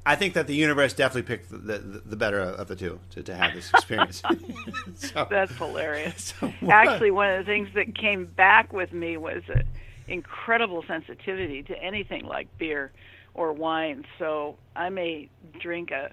I 0.05 0.17
think 0.17 0.35
that 0.35 0.49
the 0.49 0.57
universe 0.57 0.93
definitely 0.93 1.23
picked 1.23 1.51
the, 1.51 1.59
the, 1.59 2.03
the 2.05 2.17
better 2.17 2.41
of 2.41 2.67
the 2.67 2.75
two 2.75 2.99
to, 3.11 3.23
to 3.23 3.35
have 3.35 3.55
this 3.55 3.71
experience. 3.71 4.23
so, 4.97 5.27
That's 5.31 5.53
hilarious. 5.57 6.35
So 6.41 6.53
Actually, 6.69 7.13
one 7.13 7.31
of 7.31 7.39
the 7.39 7.49
things 7.49 7.69
that 7.77 7.95
came 7.95 8.27
back 8.27 8.73
with 8.73 8.93
me 8.93 9.17
was 9.17 9.43
an 9.55 9.63
incredible 10.09 10.83
sensitivity 10.89 11.63
to 11.63 11.81
anything 11.81 12.27
like 12.27 12.49
beer 12.59 12.91
or 13.35 13.53
wine. 13.53 14.05
So 14.19 14.57
I 14.77 14.89
may 14.89 15.29
drink 15.61 15.91
a 15.91 16.11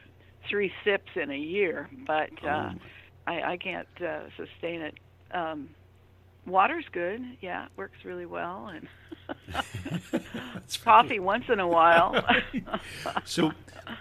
three 0.49 0.71
sips 0.83 1.11
in 1.15 1.31
a 1.31 1.37
year, 1.37 1.89
but 2.05 2.31
uh, 2.43 2.71
oh. 2.73 2.79
I, 3.27 3.53
I 3.53 3.57
can't 3.57 3.87
uh, 4.01 4.21
sustain 4.37 4.81
it. 4.81 4.95
Um, 5.31 5.69
water's 6.45 6.85
good. 6.91 7.21
Yeah, 7.41 7.65
it 7.65 7.71
works 7.75 7.97
really 8.03 8.25
well, 8.25 8.71
and 8.73 8.87
coffee 10.83 11.19
once 11.19 11.45
in 11.49 11.59
a 11.59 11.67
while. 11.67 12.23
so, 13.25 13.51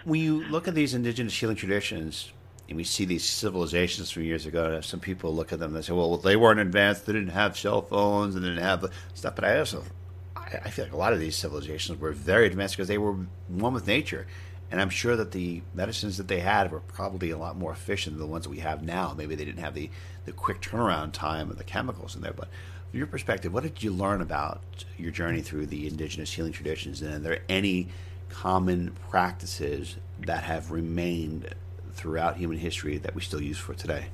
when 0.05 0.21
you 0.21 0.43
look 0.45 0.67
at 0.67 0.75
these 0.75 0.93
indigenous 0.93 1.37
healing 1.37 1.57
traditions, 1.57 2.31
and 2.69 2.77
we 2.77 2.83
see 2.83 3.05
these 3.05 3.23
civilizations 3.23 4.11
from 4.11 4.23
years 4.23 4.45
ago, 4.45 4.81
some 4.81 4.99
people 4.99 5.33
look 5.33 5.53
at 5.53 5.59
them 5.59 5.75
and 5.75 5.83
say, 5.83 5.93
"Well, 5.93 6.17
they 6.17 6.35
weren't 6.35 6.59
advanced. 6.59 7.05
They 7.05 7.13
didn't 7.13 7.29
have 7.29 7.57
cell 7.57 7.81
phones. 7.81 8.35
and 8.35 8.43
they 8.43 8.49
didn't 8.49 8.63
have 8.63 8.89
stuff." 9.13 9.35
But 9.35 9.45
I 9.45 9.59
also, 9.59 9.83
I 10.63 10.69
feel 10.69 10.85
like 10.85 10.93
a 10.93 10.97
lot 10.97 11.13
of 11.13 11.19
these 11.19 11.35
civilizations 11.35 11.99
were 11.99 12.11
very 12.11 12.47
advanced 12.47 12.75
because 12.75 12.87
they 12.87 12.97
were 12.97 13.15
one 13.47 13.73
with 13.73 13.87
nature. 13.87 14.27
And 14.69 14.81
I'm 14.81 14.89
sure 14.89 15.15
that 15.15 15.31
the 15.31 15.61
medicines 15.73 16.17
that 16.17 16.27
they 16.27 16.41
had 16.41 16.71
were 16.71 16.81
probably 16.81 17.31
a 17.31 17.37
lot 17.37 17.57
more 17.57 17.71
efficient 17.71 18.17
than 18.17 18.25
the 18.25 18.31
ones 18.31 18.43
that 18.43 18.49
we 18.49 18.59
have 18.59 18.83
now. 18.83 19.13
Maybe 19.17 19.35
they 19.35 19.45
didn't 19.45 19.63
have 19.63 19.73
the, 19.73 19.89
the 20.25 20.33
quick 20.33 20.61
turnaround 20.61 21.13
time 21.13 21.49
of 21.49 21.57
the 21.57 21.63
chemicals 21.63 22.15
in 22.15 22.21
there. 22.21 22.33
But 22.33 22.49
from 22.91 22.97
your 22.97 23.07
perspective, 23.07 23.53
what 23.53 23.63
did 23.63 23.81
you 23.81 23.91
learn 23.91 24.21
about 24.21 24.61
your 24.97 25.11
journey 25.11 25.41
through 25.41 25.67
the 25.67 25.87
indigenous 25.87 26.33
healing 26.33 26.51
traditions? 26.51 27.01
And 27.01 27.13
are 27.13 27.19
there 27.19 27.39
any 27.47 27.87
common 28.29 28.95
practices 29.09 29.95
that 30.25 30.43
have 30.43 30.71
remained 30.71 31.53
throughout 31.93 32.35
human 32.37 32.57
history 32.57 32.97
that 32.97 33.15
we 33.15 33.21
still 33.21 33.41
use 33.41 33.57
for 33.57 33.73
today? 33.73 34.07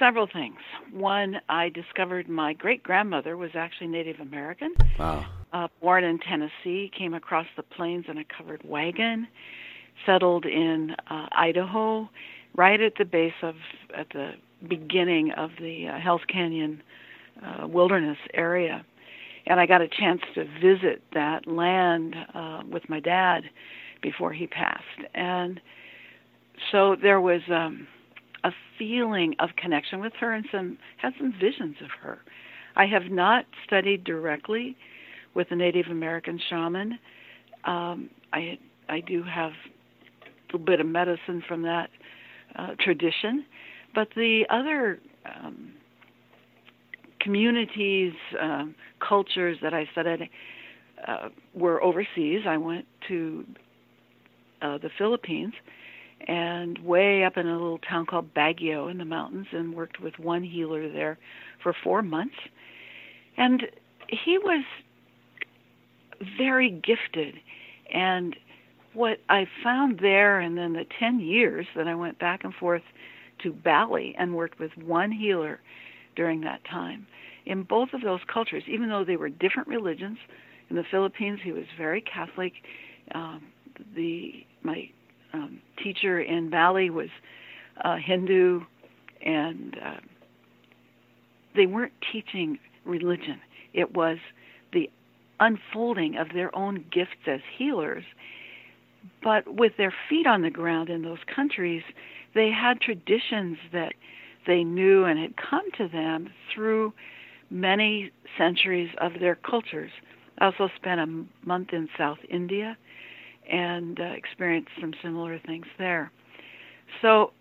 Several 0.00 0.26
things. 0.26 0.56
One, 0.92 1.36
I 1.48 1.68
discovered 1.68 2.28
my 2.28 2.54
great 2.54 2.82
grandmother 2.82 3.36
was 3.36 3.50
actually 3.54 3.86
Native 3.86 4.18
American. 4.18 4.74
Wow 4.98 5.26
uh, 5.52 5.68
born 5.80 6.04
in 6.04 6.18
Tennessee, 6.18 6.90
came 6.96 7.14
across 7.14 7.46
the 7.56 7.62
plains 7.62 8.06
in 8.08 8.18
a 8.18 8.24
covered 8.24 8.62
wagon, 8.64 9.26
settled 10.06 10.44
in 10.46 10.94
uh, 11.08 11.26
Idaho, 11.32 12.08
right 12.54 12.80
at 12.80 12.94
the 12.98 13.04
base 13.04 13.32
of, 13.42 13.54
at 13.96 14.08
the 14.10 14.32
beginning 14.68 15.32
of 15.32 15.50
the 15.60 15.88
uh, 15.88 15.98
Hells 15.98 16.22
Canyon 16.28 16.82
uh, 17.44 17.66
wilderness 17.66 18.18
area. 18.34 18.84
And 19.46 19.58
I 19.58 19.66
got 19.66 19.80
a 19.80 19.88
chance 19.88 20.20
to 20.34 20.44
visit 20.60 21.02
that 21.14 21.46
land 21.46 22.14
uh, 22.34 22.62
with 22.70 22.88
my 22.88 23.00
dad 23.00 23.44
before 24.02 24.32
he 24.32 24.46
passed. 24.46 24.84
And 25.14 25.60
so 26.70 26.94
there 27.00 27.20
was 27.20 27.40
um, 27.50 27.86
a 28.44 28.50
feeling 28.78 29.34
of 29.38 29.50
connection 29.56 30.00
with 30.00 30.12
her 30.20 30.32
and 30.32 30.46
some 30.50 30.78
had 30.96 31.12
some 31.18 31.32
visions 31.40 31.76
of 31.82 31.90
her. 32.02 32.18
I 32.76 32.86
have 32.86 33.10
not 33.10 33.44
studied 33.66 34.04
directly 34.04 34.76
with 35.34 35.48
a 35.50 35.56
Native 35.56 35.86
American 35.90 36.40
shaman. 36.48 36.98
Um, 37.64 38.10
I 38.32 38.58
I 38.88 39.00
do 39.00 39.22
have 39.22 39.52
a 39.52 40.28
little 40.46 40.64
bit 40.64 40.80
of 40.80 40.86
medicine 40.86 41.42
from 41.46 41.62
that 41.62 41.90
uh, 42.56 42.74
tradition, 42.80 43.44
but 43.94 44.08
the 44.16 44.44
other 44.50 44.98
um, 45.26 45.72
communities, 47.20 48.12
uh, 48.40 48.64
cultures 49.06 49.58
that 49.62 49.74
I 49.74 49.88
studied 49.92 50.28
uh, 51.06 51.28
were 51.54 51.82
overseas. 51.82 52.42
I 52.46 52.56
went 52.56 52.86
to 53.08 53.44
uh, 54.62 54.78
the 54.78 54.90
Philippines 54.98 55.54
and 56.26 56.78
way 56.78 57.24
up 57.24 57.36
in 57.36 57.46
a 57.46 57.52
little 57.52 57.78
town 57.78 58.06
called 58.06 58.34
Baguio 58.34 58.90
in 58.90 58.98
the 58.98 59.04
mountains 59.04 59.46
and 59.52 59.74
worked 59.74 60.00
with 60.00 60.18
one 60.18 60.42
healer 60.42 60.90
there 60.90 61.18
for 61.62 61.74
four 61.84 62.02
months. 62.02 62.36
And 63.36 63.66
he 64.08 64.38
was 64.38 64.64
very 66.36 66.70
gifted. 66.70 67.34
And 67.92 68.36
what 68.92 69.18
I 69.28 69.46
found 69.62 70.00
there, 70.00 70.40
and 70.40 70.58
then 70.58 70.72
the 70.72 70.84
10 70.98 71.20
years 71.20 71.66
that 71.76 71.86
I 71.86 71.94
went 71.94 72.18
back 72.18 72.44
and 72.44 72.54
forth 72.54 72.82
to 73.42 73.52
Bali 73.52 74.14
and 74.18 74.34
worked 74.34 74.58
with 74.58 74.76
one 74.76 75.12
healer 75.12 75.60
during 76.16 76.42
that 76.42 76.64
time, 76.64 77.06
in 77.46 77.62
both 77.62 77.90
of 77.94 78.02
those 78.02 78.20
cultures, 78.32 78.64
even 78.68 78.88
though 78.88 79.04
they 79.04 79.16
were 79.16 79.28
different 79.28 79.68
religions, 79.68 80.18
in 80.68 80.76
the 80.76 80.84
Philippines 80.90 81.40
he 81.42 81.52
was 81.52 81.64
very 81.76 82.00
Catholic, 82.00 82.52
um, 83.14 83.42
the 83.94 84.44
my 84.62 84.90
um, 85.32 85.60
teacher 85.82 86.20
in 86.20 86.50
Bali 86.50 86.90
was 86.90 87.08
uh, 87.84 87.96
Hindu, 87.96 88.60
and 89.24 89.76
uh, 89.84 90.00
they 91.54 91.66
weren't 91.66 91.92
teaching 92.12 92.58
religion. 92.84 93.40
It 93.72 93.94
was 93.94 94.18
the 94.72 94.90
unfolding 95.38 96.16
of 96.16 96.28
their 96.34 96.54
own 96.56 96.84
gifts 96.92 97.26
as 97.26 97.40
healers. 97.56 98.04
But 99.22 99.54
with 99.54 99.72
their 99.78 99.94
feet 100.08 100.26
on 100.26 100.42
the 100.42 100.50
ground 100.50 100.90
in 100.90 101.02
those 101.02 101.18
countries, 101.34 101.82
they 102.34 102.50
had 102.50 102.80
traditions 102.80 103.56
that 103.72 103.94
they 104.46 104.64
knew 104.64 105.04
and 105.04 105.18
had 105.18 105.34
come 105.36 105.70
to 105.78 105.88
them 105.88 106.30
through 106.54 106.92
many 107.50 108.10
centuries 108.38 108.90
of 108.98 109.12
their 109.20 109.34
cultures. 109.34 109.90
I 110.38 110.46
also 110.46 110.68
spent 110.76 111.00
a 111.00 111.46
month 111.46 111.72
in 111.72 111.88
South 111.98 112.18
India 112.28 112.76
and 113.50 114.00
uh, 114.00 114.04
experienced 114.04 114.70
some 114.80 114.92
similar 115.02 115.38
things 115.44 115.66
there. 115.78 116.10
So, 117.02 117.32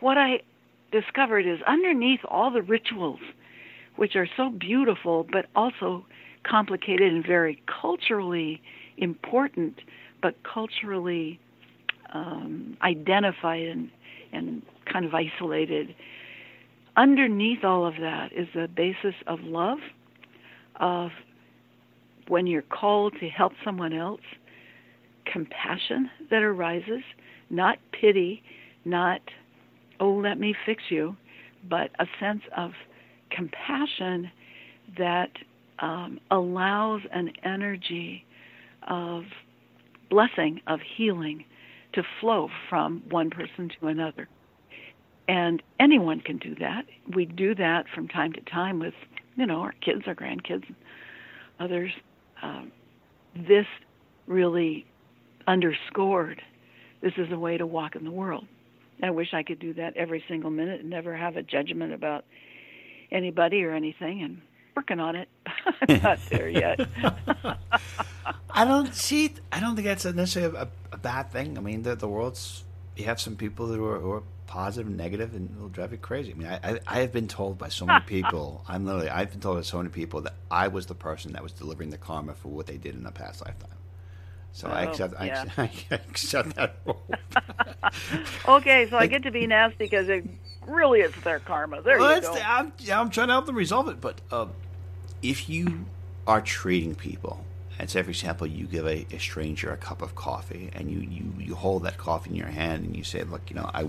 what 0.00 0.18
I 0.18 0.40
discovered 0.92 1.46
is 1.46 1.58
underneath 1.66 2.20
all 2.28 2.50
the 2.50 2.62
rituals, 2.62 3.20
which 3.96 4.16
are 4.16 4.28
so 4.36 4.50
beautiful 4.50 5.26
but 5.30 5.46
also 5.54 6.04
complicated 6.44 7.12
and 7.12 7.26
very 7.26 7.62
culturally 7.80 8.60
important, 8.96 9.80
but 10.22 10.34
culturally 10.42 11.38
um, 12.12 12.76
identified 12.82 13.66
and, 13.66 13.90
and 14.32 14.62
kind 14.90 15.04
of 15.04 15.14
isolated. 15.14 15.94
Underneath 16.96 17.64
all 17.64 17.86
of 17.86 17.94
that 18.00 18.32
is 18.32 18.48
the 18.54 18.68
basis 18.68 19.14
of 19.26 19.40
love, 19.40 19.78
of 20.76 21.10
when 22.28 22.46
you're 22.46 22.62
called 22.62 23.14
to 23.20 23.28
help 23.28 23.52
someone 23.64 23.92
else, 23.92 24.20
compassion 25.32 26.10
that 26.30 26.42
arises, 26.42 27.02
not 27.50 27.78
pity, 27.92 28.42
not, 28.84 29.20
oh, 29.98 30.12
let 30.12 30.38
me 30.38 30.54
fix 30.66 30.82
you, 30.88 31.16
but 31.68 31.90
a 31.98 32.06
sense 32.18 32.42
of 32.56 32.72
compassion 33.30 34.30
that 34.98 35.30
um, 35.78 36.18
allows 36.30 37.02
an 37.12 37.32
energy 37.44 38.24
of 38.88 39.24
blessing, 40.08 40.60
of 40.66 40.80
healing 40.96 41.44
to 41.92 42.02
flow 42.20 42.48
from 42.68 43.02
one 43.10 43.30
person 43.30 43.70
to 43.80 43.88
another. 43.88 44.28
And 45.28 45.62
anyone 45.78 46.20
can 46.20 46.38
do 46.38 46.54
that. 46.56 46.84
We 47.14 47.24
do 47.24 47.54
that 47.54 47.84
from 47.94 48.08
time 48.08 48.32
to 48.32 48.40
time 48.42 48.80
with, 48.80 48.94
you 49.36 49.46
know, 49.46 49.60
our 49.60 49.74
kids, 49.80 50.02
our 50.06 50.14
grandkids, 50.14 50.64
others. 51.60 51.92
Um, 52.42 52.72
this 53.36 53.66
really 54.26 54.86
underscored 55.50 56.40
this 57.00 57.12
is 57.16 57.32
a 57.32 57.38
way 57.38 57.58
to 57.58 57.66
walk 57.66 57.96
in 57.96 58.04
the 58.04 58.10
world. 58.10 58.46
I 59.02 59.10
wish 59.10 59.32
I 59.32 59.42
could 59.42 59.58
do 59.58 59.72
that 59.74 59.96
every 59.96 60.22
single 60.28 60.50
minute 60.50 60.80
and 60.80 60.90
never 60.90 61.16
have 61.16 61.36
a 61.36 61.42
judgment 61.42 61.92
about 61.92 62.24
anybody 63.10 63.64
or 63.64 63.72
anything 63.72 64.22
and 64.22 64.42
working 64.76 65.00
on 65.00 65.16
it. 65.16 65.28
I'm 65.88 66.02
not 66.02 66.18
there 66.28 66.48
yet. 66.48 66.80
I 68.50 68.64
don't 68.64 68.94
see. 68.94 69.34
I 69.50 69.60
don't 69.60 69.74
think 69.74 69.86
that's 69.86 70.04
necessarily 70.04 70.56
a, 70.58 70.68
a 70.92 70.98
bad 70.98 71.32
thing. 71.32 71.56
I 71.56 71.60
mean, 71.60 71.82
the, 71.82 71.96
the 71.96 72.08
world's. 72.08 72.64
You 72.96 73.06
have 73.06 73.20
some 73.20 73.36
people 73.36 73.66
who 73.66 73.82
are, 73.86 73.98
who 73.98 74.10
are 74.10 74.22
positive 74.46 74.88
and 74.88 74.98
negative, 74.98 75.34
and 75.34 75.48
it'll 75.56 75.68
drive 75.70 75.92
you 75.92 75.98
crazy. 75.98 76.32
I 76.32 76.34
mean, 76.34 76.48
I, 76.48 76.60
I, 76.62 76.80
I 76.86 76.98
have 76.98 77.12
been 77.12 77.28
told 77.28 77.56
by 77.56 77.68
so 77.68 77.86
many 77.86 78.04
people. 78.04 78.62
I'm 78.68 78.84
literally. 78.84 79.08
I've 79.08 79.30
been 79.30 79.40
told 79.40 79.56
by 79.56 79.62
so 79.62 79.78
many 79.78 79.88
people 79.88 80.20
that 80.22 80.34
I 80.50 80.68
was 80.68 80.84
the 80.86 80.94
person 80.94 81.32
that 81.32 81.42
was 81.42 81.52
delivering 81.52 81.88
the 81.88 81.98
karma 81.98 82.34
for 82.34 82.48
what 82.48 82.66
they 82.66 82.76
did 82.76 82.94
in 82.94 83.06
a 83.06 83.12
past 83.12 83.44
lifetime. 83.46 83.79
So 84.52 84.68
oh, 84.68 84.72
I 84.72 84.82
accept. 84.82 85.14
Yeah. 85.22 85.44
I, 85.56 85.62
I 85.90 85.94
accept 85.94 86.56
that 86.56 86.76
role. 86.84 87.02
okay, 88.48 88.88
so 88.88 88.98
I 88.98 89.06
get 89.06 89.22
to 89.22 89.30
be 89.30 89.46
nasty 89.46 89.84
because 89.84 90.08
it 90.08 90.24
really 90.66 91.00
is 91.00 91.12
their 91.22 91.38
karma. 91.38 91.82
There 91.82 91.98
well, 91.98 92.16
you 92.16 92.22
go. 92.22 92.34
The, 92.34 92.48
I'm, 92.48 92.72
I'm 92.92 93.10
trying 93.10 93.28
to 93.28 93.34
help 93.34 93.46
them 93.46 93.56
resolve 93.56 93.88
it, 93.88 94.00
but 94.00 94.20
uh, 94.30 94.46
if 95.22 95.48
you 95.48 95.86
are 96.26 96.40
treating 96.40 96.94
people, 96.94 97.44
and 97.78 97.88
say 97.88 98.02
for 98.02 98.10
example, 98.10 98.46
you 98.46 98.66
give 98.66 98.86
a, 98.86 99.06
a, 99.10 99.18
stranger 99.18 99.72
a 99.72 99.76
cup 99.76 100.02
of 100.02 100.14
coffee, 100.14 100.70
and 100.72 100.90
you, 100.90 101.00
you 101.00 101.32
you 101.38 101.54
hold 101.54 101.84
that 101.84 101.96
coffee 101.96 102.30
in 102.30 102.36
your 102.36 102.48
hand, 102.48 102.84
and 102.84 102.96
you 102.96 103.04
say, 103.04 103.22
"Look, 103.22 103.42
you 103.48 103.56
know, 103.56 103.70
I 103.72 103.86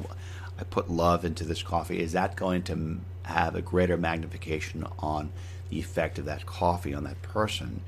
I 0.59 0.63
put 0.69 0.89
love 0.89 1.25
into 1.25 1.43
this 1.43 1.62
coffee." 1.63 1.99
Is 1.99 2.13
that 2.13 2.36
going 2.36 2.63
to 2.63 2.99
have 3.23 3.55
a 3.55 3.62
greater 3.62 3.97
magnification 3.97 4.86
on 4.99 5.31
the 5.69 5.79
effect 5.79 6.19
of 6.19 6.25
that 6.25 6.45
coffee 6.45 6.93
on 6.93 7.03
that 7.03 7.21
person? 7.21 7.81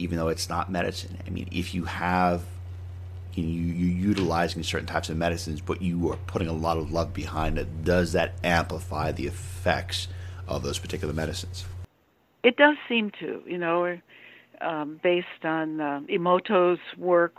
Even 0.00 0.18
though 0.18 0.28
it's 0.28 0.48
not 0.48 0.70
medicine. 0.70 1.18
I 1.26 1.30
mean, 1.30 1.48
if 1.52 1.74
you 1.74 1.84
have 1.84 2.42
you 3.34 3.44
know, 3.44 3.48
you, 3.48 3.62
you're 3.62 4.08
utilizing 4.08 4.62
certain 4.62 4.86
types 4.86 5.08
of 5.08 5.16
medicines, 5.16 5.60
but 5.60 5.80
you 5.82 6.10
are 6.10 6.16
putting 6.26 6.48
a 6.48 6.52
lot 6.52 6.76
of 6.76 6.90
love 6.90 7.14
behind 7.14 7.58
it, 7.58 7.84
does 7.84 8.12
that 8.12 8.34
amplify 8.42 9.12
the 9.12 9.26
effects 9.26 10.08
of 10.48 10.62
those 10.62 10.78
particular 10.78 11.14
medicines? 11.14 11.64
It 12.42 12.56
does 12.56 12.76
seem 12.88 13.12
to, 13.20 13.42
you 13.46 13.58
know, 13.58 13.98
um, 14.60 15.00
based 15.02 15.44
on 15.44 15.80
uh, 15.80 16.00
Emoto's 16.10 16.80
work 16.96 17.36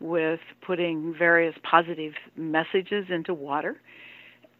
with 0.00 0.40
putting 0.60 1.14
various 1.18 1.54
positive 1.62 2.14
messages 2.36 3.06
into 3.08 3.34
water. 3.34 3.80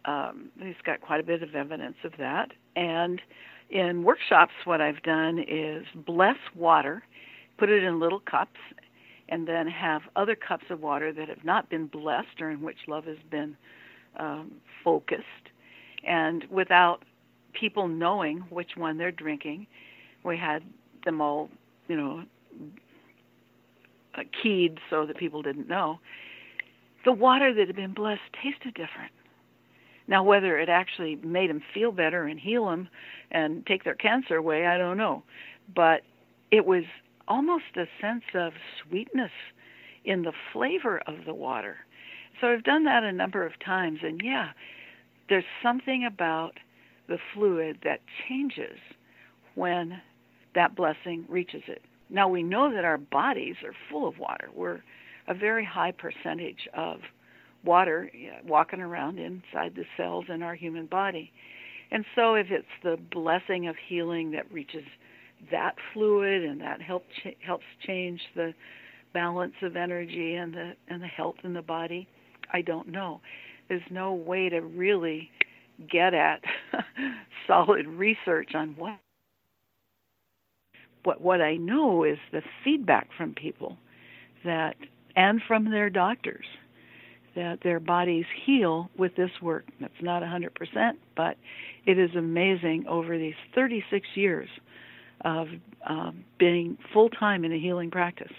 Um, 0.05 0.49
he's 0.59 0.75
got 0.83 1.01
quite 1.01 1.19
a 1.19 1.23
bit 1.23 1.43
of 1.43 1.55
evidence 1.55 1.97
of 2.03 2.13
that. 2.17 2.51
And 2.75 3.21
in 3.69 4.03
workshops, 4.03 4.53
what 4.65 4.81
I've 4.81 5.01
done 5.03 5.39
is 5.39 5.85
bless 5.95 6.37
water 6.55 7.03
put 7.57 7.69
it 7.69 7.83
in 7.83 7.99
little 7.99 8.19
cups, 8.19 8.59
and 9.29 9.47
then 9.47 9.67
have 9.67 10.03
other 10.15 10.35
cups 10.35 10.65
of 10.69 10.81
water 10.81 11.11
that 11.11 11.27
have 11.27 11.43
not 11.43 11.69
been 11.69 11.87
blessed 11.87 12.41
or 12.41 12.49
in 12.49 12.61
which 12.61 12.77
love 12.87 13.05
has 13.05 13.17
been 13.29 13.57
um, 14.17 14.53
focused. 14.83 15.23
And 16.05 16.45
without 16.49 17.03
people 17.53 17.87
knowing 17.87 18.39
which 18.49 18.71
one 18.77 18.97
they're 18.97 19.11
drinking, 19.11 19.67
we 20.23 20.37
had 20.37 20.63
them 21.05 21.21
all, 21.21 21.49
you 21.87 21.97
know, 21.97 22.23
uh, 24.15 24.23
keyed 24.41 24.79
so 24.89 25.05
that 25.05 25.17
people 25.17 25.41
didn't 25.41 25.67
know. 25.67 25.99
The 27.05 27.11
water 27.11 27.53
that 27.53 27.67
had 27.67 27.75
been 27.75 27.93
blessed 27.93 28.21
tasted 28.41 28.73
different. 28.73 29.11
Now, 30.07 30.23
whether 30.23 30.57
it 30.57 30.69
actually 30.69 31.15
made 31.17 31.49
them 31.49 31.61
feel 31.73 31.91
better 31.91 32.23
and 32.23 32.39
heal 32.39 32.65
them 32.65 32.87
and 33.29 33.65
take 33.65 33.83
their 33.83 33.95
cancer 33.95 34.35
away, 34.35 34.65
I 34.65 34.77
don't 34.77 34.97
know. 34.97 35.23
But 35.75 36.01
it 36.49 36.65
was 36.65 36.83
almost 37.27 37.75
a 37.75 37.85
sense 38.01 38.23
of 38.33 38.53
sweetness 38.83 39.31
in 40.05 40.21
the 40.23 40.33
flavor 40.53 41.01
of 41.07 41.25
the 41.25 41.33
water. 41.33 41.77
So 42.39 42.47
I've 42.47 42.63
done 42.63 42.85
that 42.85 43.03
a 43.03 43.11
number 43.11 43.45
of 43.45 43.53
times, 43.63 43.99
and 44.03 44.21
yeah, 44.23 44.49
there's 45.29 45.43
something 45.61 46.05
about 46.05 46.53
the 47.07 47.17
fluid 47.33 47.79
that 47.83 47.99
changes 48.27 48.77
when 49.55 50.01
that 50.55 50.75
blessing 50.75 51.25
reaches 51.27 51.63
it. 51.67 51.81
Now 52.09 52.29
we 52.29 52.43
know 52.43 52.71
that 52.73 52.85
our 52.85 52.97
bodies 52.97 53.55
are 53.65 53.73
full 53.89 54.07
of 54.07 54.17
water. 54.17 54.49
We're 54.53 54.81
a 55.27 55.33
very 55.33 55.65
high 55.65 55.91
percentage 55.91 56.67
of 56.73 56.99
water 57.63 58.09
walking 58.45 58.79
around 58.79 59.19
inside 59.19 59.75
the 59.75 59.85
cells 59.97 60.25
in 60.29 60.41
our 60.41 60.55
human 60.55 60.85
body. 60.85 61.31
And 61.91 62.05
so 62.15 62.35
if 62.35 62.47
it's 62.49 62.65
the 62.83 62.97
blessing 63.11 63.67
of 63.67 63.75
healing 63.87 64.31
that 64.31 64.51
reaches 64.51 64.83
that 65.51 65.75
fluid 65.93 66.43
and 66.43 66.61
that 66.61 66.81
help 66.81 67.03
ch- 67.23 67.37
helps 67.45 67.65
change 67.85 68.21
the 68.35 68.53
balance 69.13 69.53
of 69.61 69.75
energy 69.75 70.35
and 70.35 70.53
the 70.53 70.73
and 70.89 71.01
the 71.01 71.07
health 71.07 71.35
in 71.43 71.53
the 71.53 71.61
body? 71.61 72.07
I 72.51 72.61
don't 72.61 72.87
know. 72.89 73.21
There's 73.69 73.81
no 73.89 74.13
way 74.13 74.49
to 74.49 74.61
really 74.61 75.29
get 75.91 76.13
at 76.13 76.41
solid 77.47 77.85
research 77.87 78.55
on 78.55 78.75
what 78.77 78.97
what 81.03 81.21
what 81.21 81.41
i 81.41 81.55
know 81.55 82.03
is 82.03 82.17
the 82.31 82.41
feedback 82.63 83.07
from 83.15 83.33
people 83.33 83.77
that 84.43 84.75
and 85.15 85.41
from 85.47 85.69
their 85.69 85.89
doctors 85.89 86.45
that 87.35 87.59
their 87.63 87.79
bodies 87.79 88.25
heal 88.47 88.89
with 88.97 89.15
this 89.15 89.29
work. 89.43 89.65
That's 89.79 89.93
not 90.01 90.23
100% 90.23 90.49
but 91.15 91.37
it 91.85 91.99
is 91.99 92.09
amazing 92.15 92.85
over 92.87 93.17
these 93.17 93.35
36 93.53 94.07
years 94.15 94.49
of 95.27 95.49
um, 95.85 96.23
being 96.37 96.77
full 96.93 97.09
time 97.09 97.43
in 97.43 97.51
a 97.51 97.59
healing 97.59 97.91
practice. 97.91 98.31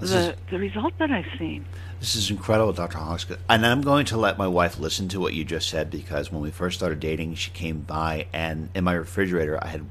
the, 0.00 0.30
is, 0.30 0.34
the 0.50 0.58
result 0.58 0.94
that 0.98 1.10
I've 1.10 1.38
seen. 1.38 1.66
This 2.00 2.14
is 2.16 2.30
incredible, 2.30 2.72
Dr. 2.72 2.98
Hoskett. 2.98 3.38
And 3.50 3.64
I'm 3.66 3.82
going 3.82 4.06
to 4.06 4.16
let 4.16 4.38
my 4.38 4.48
wife 4.48 4.78
listen 4.78 5.08
to 5.10 5.20
what 5.20 5.34
you 5.34 5.44
just 5.44 5.68
said 5.68 5.90
because 5.90 6.32
when 6.32 6.40
we 6.40 6.50
first 6.50 6.78
started 6.78 7.00
dating, 7.00 7.34
she 7.34 7.50
came 7.50 7.82
by 7.82 8.26
and 8.32 8.70
in 8.74 8.82
my 8.82 8.94
refrigerator, 8.94 9.62
I 9.62 9.68
had 9.68 9.84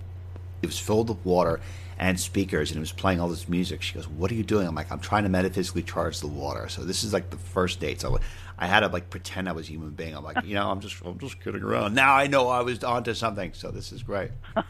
it 0.64 0.66
was 0.66 0.80
filled 0.80 1.10
with 1.10 1.24
water 1.24 1.60
and 1.98 2.20
speakers 2.20 2.72
and 2.72 2.78
it 2.78 2.82
was 2.82 2.92
playing 2.92 3.20
all 3.20 3.30
this 3.30 3.48
music. 3.48 3.84
She 3.84 3.94
goes, 3.94 4.08
"What 4.08 4.32
are 4.32 4.36
you 4.36 4.44
doing?" 4.44 4.68
I'm 4.68 4.76
like, 4.76 4.92
"I'm 4.92 5.00
trying 5.00 5.24
to 5.24 5.30
metaphysically 5.30 5.84
charge 5.84 6.20
the 6.20 6.28
water." 6.28 6.68
So 6.70 6.84
this 6.84 7.04
is 7.04 7.14
like 7.14 7.30
the 7.30 7.38
first 7.38 7.80
date. 7.80 8.02
So 8.02 8.20
I 8.62 8.68
had 8.68 8.82
to 8.82 8.88
like 8.88 9.10
pretend 9.10 9.50
I 9.50 9.54
was 9.54 9.68
a 9.68 9.72
human 9.72 9.90
being. 9.90 10.16
I'm 10.16 10.24
like, 10.24 10.46
you 10.46 10.54
know, 10.54 10.70
I'm 10.70 10.80
just 10.82 11.02
I'm 11.04 11.18
just 11.18 11.44
kidding 11.44 11.64
around. 11.64 11.96
Now 11.96 12.14
I 12.14 12.28
know 12.28 12.48
I 12.48 12.62
was 12.62 12.84
onto 12.84 13.16
something. 13.16 13.54
So 13.54 13.72
this 13.72 13.92
is 13.92 14.04
great. 14.04 14.30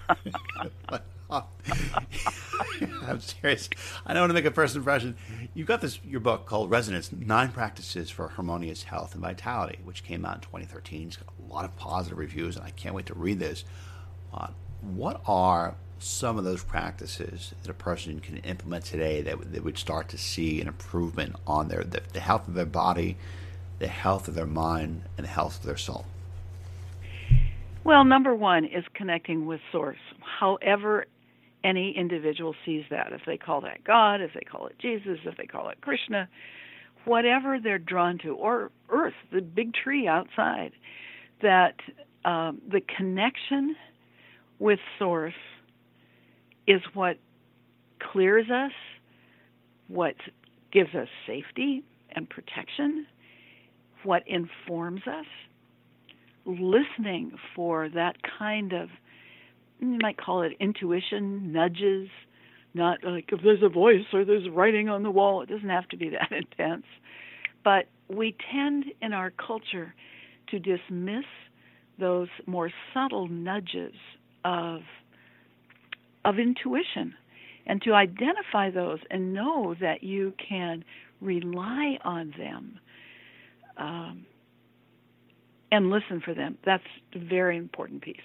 I'm 1.29 3.19
serious. 3.19 3.69
I 4.05 4.13
don't 4.13 4.23
want 4.23 4.29
to 4.29 4.33
make 4.33 4.45
a 4.45 4.51
first 4.51 4.77
impression. 4.77 5.17
You've 5.53 5.67
got 5.67 5.81
this 5.81 5.99
your 6.05 6.21
book 6.21 6.45
called 6.45 6.71
Resonance: 6.71 7.11
Nine 7.11 7.51
Practices 7.51 8.09
for 8.09 8.29
Harmonious 8.29 8.83
Health 8.83 9.13
and 9.13 9.21
Vitality, 9.21 9.79
which 9.83 10.05
came 10.05 10.23
out 10.25 10.35
in 10.35 10.41
2013. 10.41 11.07
It's 11.07 11.17
got 11.17 11.27
a 11.45 11.53
lot 11.53 11.65
of 11.65 11.75
positive 11.75 12.17
reviews, 12.17 12.55
and 12.55 12.65
I 12.65 12.69
can't 12.69 12.95
wait 12.95 13.07
to 13.07 13.13
read 13.13 13.39
this. 13.39 13.65
Uh, 14.33 14.47
what 14.81 15.21
are 15.27 15.75
some 15.99 16.37
of 16.37 16.43
those 16.43 16.63
practices 16.63 17.53
that 17.61 17.69
a 17.69 17.73
person 17.73 18.19
can 18.19 18.37
implement 18.37 18.85
today 18.85 19.21
that 19.21 19.51
they 19.51 19.59
would 19.59 19.77
start 19.77 20.09
to 20.09 20.17
see 20.17 20.59
an 20.61 20.67
improvement 20.67 21.35
on 21.45 21.67
their 21.67 21.83
the, 21.83 22.01
the 22.13 22.19
health 22.19 22.47
of 22.47 22.53
their 22.53 22.65
body, 22.65 23.17
the 23.81 23.87
health 23.87 24.27
of 24.27 24.35
their 24.35 24.45
mind, 24.45 25.01
and 25.17 25.25
the 25.25 25.29
health 25.29 25.59
of 25.59 25.65
their 25.65 25.75
soul? 25.75 26.05
Well, 27.83 28.05
number 28.05 28.35
one 28.35 28.63
is 28.63 28.83
connecting 28.93 29.47
with 29.47 29.59
Source, 29.71 29.97
however 30.39 31.07
any 31.63 31.91
individual 31.97 32.53
sees 32.63 32.83
that. 32.91 33.11
If 33.11 33.21
they 33.25 33.37
call 33.37 33.61
that 33.61 33.83
God, 33.83 34.21
if 34.21 34.31
they 34.35 34.41
call 34.41 34.67
it 34.67 34.77
Jesus, 34.79 35.17
if 35.25 35.35
they 35.35 35.47
call 35.47 35.69
it 35.69 35.81
Krishna, 35.81 36.29
whatever 37.05 37.57
they're 37.59 37.79
drawn 37.79 38.19
to, 38.19 38.35
or 38.35 38.69
Earth, 38.89 39.15
the 39.33 39.41
big 39.41 39.73
tree 39.73 40.07
outside, 40.07 40.73
that 41.41 41.75
um, 42.23 42.61
the 42.71 42.81
connection 42.81 43.75
with 44.59 44.79
Source 44.99 45.33
is 46.67 46.81
what 46.93 47.17
clears 47.99 48.45
us, 48.51 48.73
what 49.87 50.15
gives 50.71 50.93
us 50.93 51.07
safety 51.25 51.83
and 52.11 52.29
protection, 52.29 53.07
what 54.03 54.23
informs 54.27 55.01
us. 55.07 55.25
Listening 56.45 57.33
for 57.55 57.89
that 57.89 58.15
kind 58.39 58.73
of, 58.73 58.89
you 59.79 59.97
might 60.01 60.17
call 60.17 60.41
it 60.41 60.53
intuition, 60.59 61.51
nudges, 61.51 62.07
not 62.73 63.03
like 63.03 63.29
if 63.31 63.41
there's 63.43 63.63
a 63.63 63.69
voice 63.69 64.05
or 64.13 64.25
there's 64.25 64.49
writing 64.49 64.89
on 64.89 65.03
the 65.03 65.11
wall, 65.11 65.41
it 65.41 65.49
doesn't 65.49 65.69
have 65.69 65.87
to 65.89 65.97
be 65.97 66.09
that 66.11 66.31
intense. 66.31 66.85
But 67.63 67.85
we 68.07 68.35
tend 68.51 68.85
in 69.01 69.13
our 69.13 69.31
culture 69.31 69.93
to 70.49 70.59
dismiss 70.59 71.25
those 71.99 72.29
more 72.47 72.71
subtle 72.93 73.27
nudges 73.27 73.93
of 74.43 74.81
of 76.23 76.37
intuition 76.37 77.13
and 77.65 77.81
to 77.81 77.93
identify 77.93 78.69
those 78.69 78.99
and 79.09 79.33
know 79.33 79.75
that 79.79 80.03
you 80.03 80.33
can 80.37 80.83
rely 81.19 81.97
on 82.03 82.33
them 82.37 82.79
um, 83.77 84.25
and 85.71 85.89
listen 85.89 86.21
for 86.23 86.33
them. 86.33 86.57
That's 86.65 86.83
a 87.15 87.19
very 87.19 87.57
important 87.57 88.01
piece. 88.01 88.17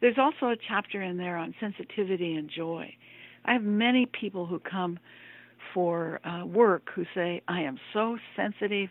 There's 0.00 0.18
also 0.18 0.46
a 0.46 0.56
chapter 0.68 1.00
in 1.00 1.16
there 1.16 1.36
on 1.36 1.54
sensitivity 1.60 2.34
and 2.34 2.50
joy. 2.50 2.94
I 3.44 3.52
have 3.52 3.62
many 3.62 4.06
people 4.06 4.46
who 4.46 4.58
come 4.58 4.98
for 5.72 6.20
uh, 6.26 6.44
work 6.44 6.88
who 6.94 7.04
say, 7.14 7.42
I 7.48 7.62
am 7.62 7.78
so 7.92 8.18
sensitive, 8.36 8.90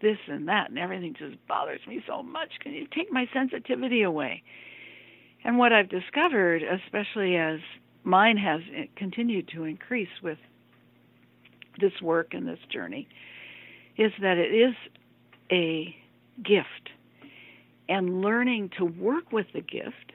this 0.00 0.18
and 0.28 0.48
that, 0.48 0.70
and 0.70 0.78
everything 0.78 1.14
just 1.18 1.36
bothers 1.48 1.80
me 1.88 2.02
so 2.06 2.22
much. 2.22 2.50
Can 2.60 2.72
you 2.72 2.86
take 2.94 3.10
my 3.10 3.26
sensitivity 3.32 4.02
away? 4.02 4.42
And 5.44 5.58
what 5.58 5.72
I've 5.72 5.88
discovered, 5.88 6.62
especially 6.62 7.36
as 7.36 7.60
mine 8.04 8.36
has 8.36 8.60
continued 8.96 9.48
to 9.54 9.64
increase 9.64 10.08
with 10.22 10.38
this 11.80 11.92
work 12.02 12.34
and 12.34 12.46
this 12.46 12.58
journey, 12.72 13.08
is 13.96 14.12
that 14.20 14.38
it 14.38 14.52
is 14.52 14.74
a 15.50 15.94
gift. 16.42 16.90
And 17.88 18.20
learning 18.20 18.70
to 18.78 18.84
work 18.84 19.32
with 19.32 19.46
the 19.54 19.60
gift 19.60 20.12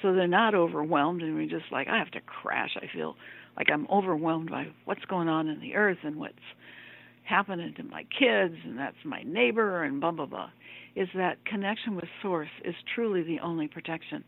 so 0.00 0.12
they're 0.12 0.26
not 0.26 0.54
overwhelmed 0.54 1.22
and 1.22 1.36
we're 1.36 1.48
just 1.48 1.70
like, 1.70 1.88
I 1.88 1.98
have 1.98 2.10
to 2.12 2.20
crash. 2.20 2.76
I 2.76 2.86
feel 2.92 3.16
like 3.56 3.68
I'm 3.72 3.86
overwhelmed 3.88 4.50
by 4.50 4.66
what's 4.84 5.04
going 5.04 5.28
on 5.28 5.48
in 5.48 5.60
the 5.60 5.76
earth 5.76 5.98
and 6.02 6.16
what's 6.16 6.34
happening 7.24 7.72
to 7.76 7.84
my 7.84 8.04
kids 8.18 8.56
and 8.64 8.76
that's 8.76 8.96
my 9.04 9.22
neighbor 9.22 9.84
and 9.84 10.00
blah, 10.00 10.10
blah, 10.10 10.26
blah. 10.26 10.50
Is 10.96 11.08
that 11.14 11.44
connection 11.44 11.94
with 11.94 12.08
Source 12.20 12.48
is 12.64 12.74
truly 12.94 13.22
the 13.22 13.38
only 13.40 13.68
protection 13.68 14.24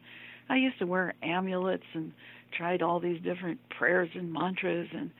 I 0.49 0.57
used 0.57 0.79
to 0.79 0.87
wear 0.87 1.14
amulets 1.23 1.85
and 1.95 2.12
tried 2.57 2.83
all 2.83 3.01
these 3.01 3.21
different 3.23 3.61
prayers 3.71 4.11
and 4.14 4.33
mantras 4.33 4.88
and 4.93 5.11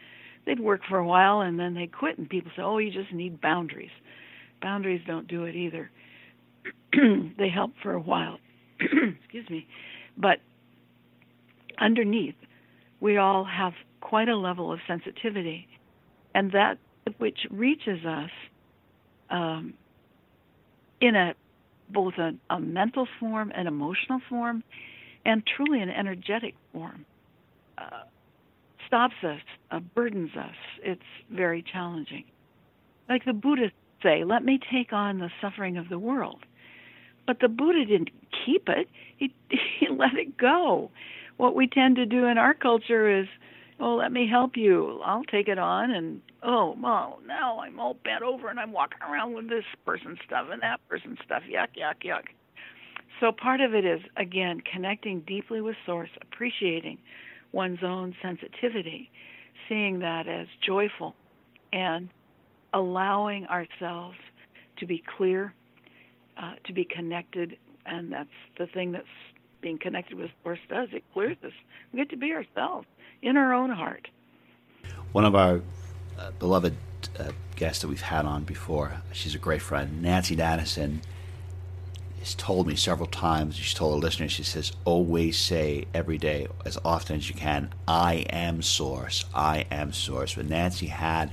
they'd 0.46 0.61
work 0.61 0.83
for 0.88 0.98
a 0.98 1.07
while 1.07 1.40
and 1.40 1.59
then 1.59 1.74
they'd 1.74 1.92
quit 1.92 2.18
and 2.18 2.28
people 2.28 2.50
say, 2.57 2.62
"Oh, 2.62 2.78
you 2.78 2.90
just 2.90 3.12
need 3.12 3.40
boundaries." 3.40 3.90
Boundaries 4.62 5.02
don't 5.07 5.28
do 5.28 5.44
it 5.44 5.54
either. 5.54 5.90
they 7.38 7.48
help 7.48 7.72
for 7.83 7.92
a 7.92 8.00
while. 8.00 8.38
Excuse 8.80 9.48
me. 9.50 9.66
But 10.16 10.38
underneath, 11.78 12.37
we 13.00 13.18
all 13.18 13.44
have 13.44 13.74
quite 14.00 14.28
a 14.28 14.37
level 14.37 14.72
of 14.72 14.78
sensitivity 14.87 15.66
and 16.35 16.52
that 16.52 16.78
which 17.18 17.38
reaches 17.50 18.04
us 18.04 18.30
um, 19.30 19.74
in 21.00 21.14
a 21.14 21.35
both 21.90 22.14
a, 22.18 22.33
a 22.50 22.59
mental 22.59 23.07
form 23.20 23.52
and 23.54 23.68
emotional 23.68 24.20
form 24.28 24.62
and 25.26 25.42
truly 25.57 25.80
an 25.80 25.90
energetic 25.90 26.54
form 26.72 27.04
uh, 27.78 28.04
stops 28.87 29.14
us, 29.23 29.40
uh, 29.70 29.81
burdens 29.81 30.31
us. 30.37 30.55
It's 30.83 31.03
very 31.31 31.62
challenging. 31.62 32.25
Like 33.09 33.25
the 33.25 33.33
Buddhists 33.33 33.77
say, 34.03 34.25
let 34.25 34.44
me 34.44 34.59
take 34.73 34.92
on 34.92 35.18
the 35.18 35.31
suffering 35.40 35.77
of 35.77 35.88
the 35.88 35.99
world. 35.99 36.40
But 37.27 37.40
the 37.40 37.49
Buddha 37.49 37.85
didn't 37.85 38.11
keep 38.44 38.68
it, 38.68 38.88
he, 39.16 39.35
he 39.49 39.88
let 39.88 40.14
it 40.14 40.37
go. 40.37 40.90
What 41.37 41.57
we 41.57 41.66
tend 41.66 41.97
to 41.97 42.07
do 42.07 42.27
in 42.27 42.38
our 42.38 42.55
culture 42.55 43.20
is, 43.20 43.27
oh, 43.81 43.97
let 43.97 44.12
me 44.12 44.29
help 44.29 44.57
you. 44.57 45.01
I'll 45.05 45.25
take 45.25 45.49
it 45.49 45.59
on. 45.59 45.90
And, 45.90 46.20
oh, 46.42 46.77
well, 46.81 47.18
now 47.27 47.61
I'm 47.61 47.81
all 47.81 47.97
bent 48.05 48.23
over 48.23 48.49
and 48.49 48.61
I'm 48.61 48.73
walking 48.73 49.01
around 49.03 49.35
with 49.35 49.49
this 49.49 49.64
person's 49.85 50.18
stuff 50.25 50.47
and 50.53 50.62
that 50.62 50.81
person's 50.88 51.18
stuff. 51.25 51.42
Yuck, 51.51 51.77
yuck, 51.77 52.05
yuck. 52.05 52.25
So 53.20 53.33
part 53.33 53.61
of 53.61 53.75
it 53.75 53.85
is, 53.85 54.01
again, 54.16 54.61
connecting 54.61 55.20
deeply 55.20 55.61
with 55.61 55.77
Source, 55.87 56.11
appreciating 56.20 56.99
one's 57.54 57.82
own 57.82 58.14
sensitivity, 58.20 59.10
seeing 59.68 60.00
that 60.00 60.26
as 60.26 60.46
joyful, 60.66 61.14
and 61.72 62.08
allowing 62.72 63.46
ourselves 63.46 64.16
to 64.78 64.86
be 64.86 65.02
clear, 65.16 65.54
uh, 66.36 66.54
to 66.66 66.72
be 66.72 66.84
connected. 66.84 67.56
And 67.86 68.12
that's 68.12 68.28
the 68.58 68.66
thing 68.66 68.92
that's 68.92 69.06
being 69.60 69.78
connected 69.78 70.18
with 70.18 70.30
Source 70.42 70.58
does. 70.68 70.88
It 70.92 71.04
clears 71.12 71.36
us. 71.44 71.52
We 71.92 71.98
get 71.98 72.10
to 72.10 72.16
be 72.16 72.32
ourselves 72.32 72.86
in 73.22 73.36
our 73.36 73.54
own 73.54 73.70
heart. 73.70 74.08
One 75.12 75.24
of 75.24 75.34
our 75.34 75.62
uh, 76.18 76.30
beloved 76.38 76.74
uh, 77.18 77.30
guests 77.56 77.82
that 77.82 77.88
we've 77.88 78.00
had 78.00 78.26
on 78.26 78.42
before, 78.44 79.02
she's 79.12 79.34
a 79.34 79.38
great 79.38 79.62
friend, 79.62 80.02
Nancy 80.02 80.34
Dennison 80.34 81.02
has 82.24 82.34
told 82.34 82.66
me 82.66 82.74
several 82.74 83.06
times, 83.06 83.56
she's 83.56 83.74
told 83.74 83.92
a 83.92 83.96
listener, 83.98 84.30
she 84.30 84.42
says, 84.42 84.72
always 84.87 85.37
say 85.37 85.84
every 85.92 86.16
day, 86.16 86.46
as 86.64 86.78
often 86.82 87.16
as 87.16 87.28
you 87.28 87.34
can, 87.34 87.70
I 87.87 88.24
am 88.30 88.62
source, 88.62 89.26
I 89.34 89.66
am 89.70 89.92
source. 89.92 90.34
When 90.34 90.48
Nancy 90.48 90.87
had 90.87 91.32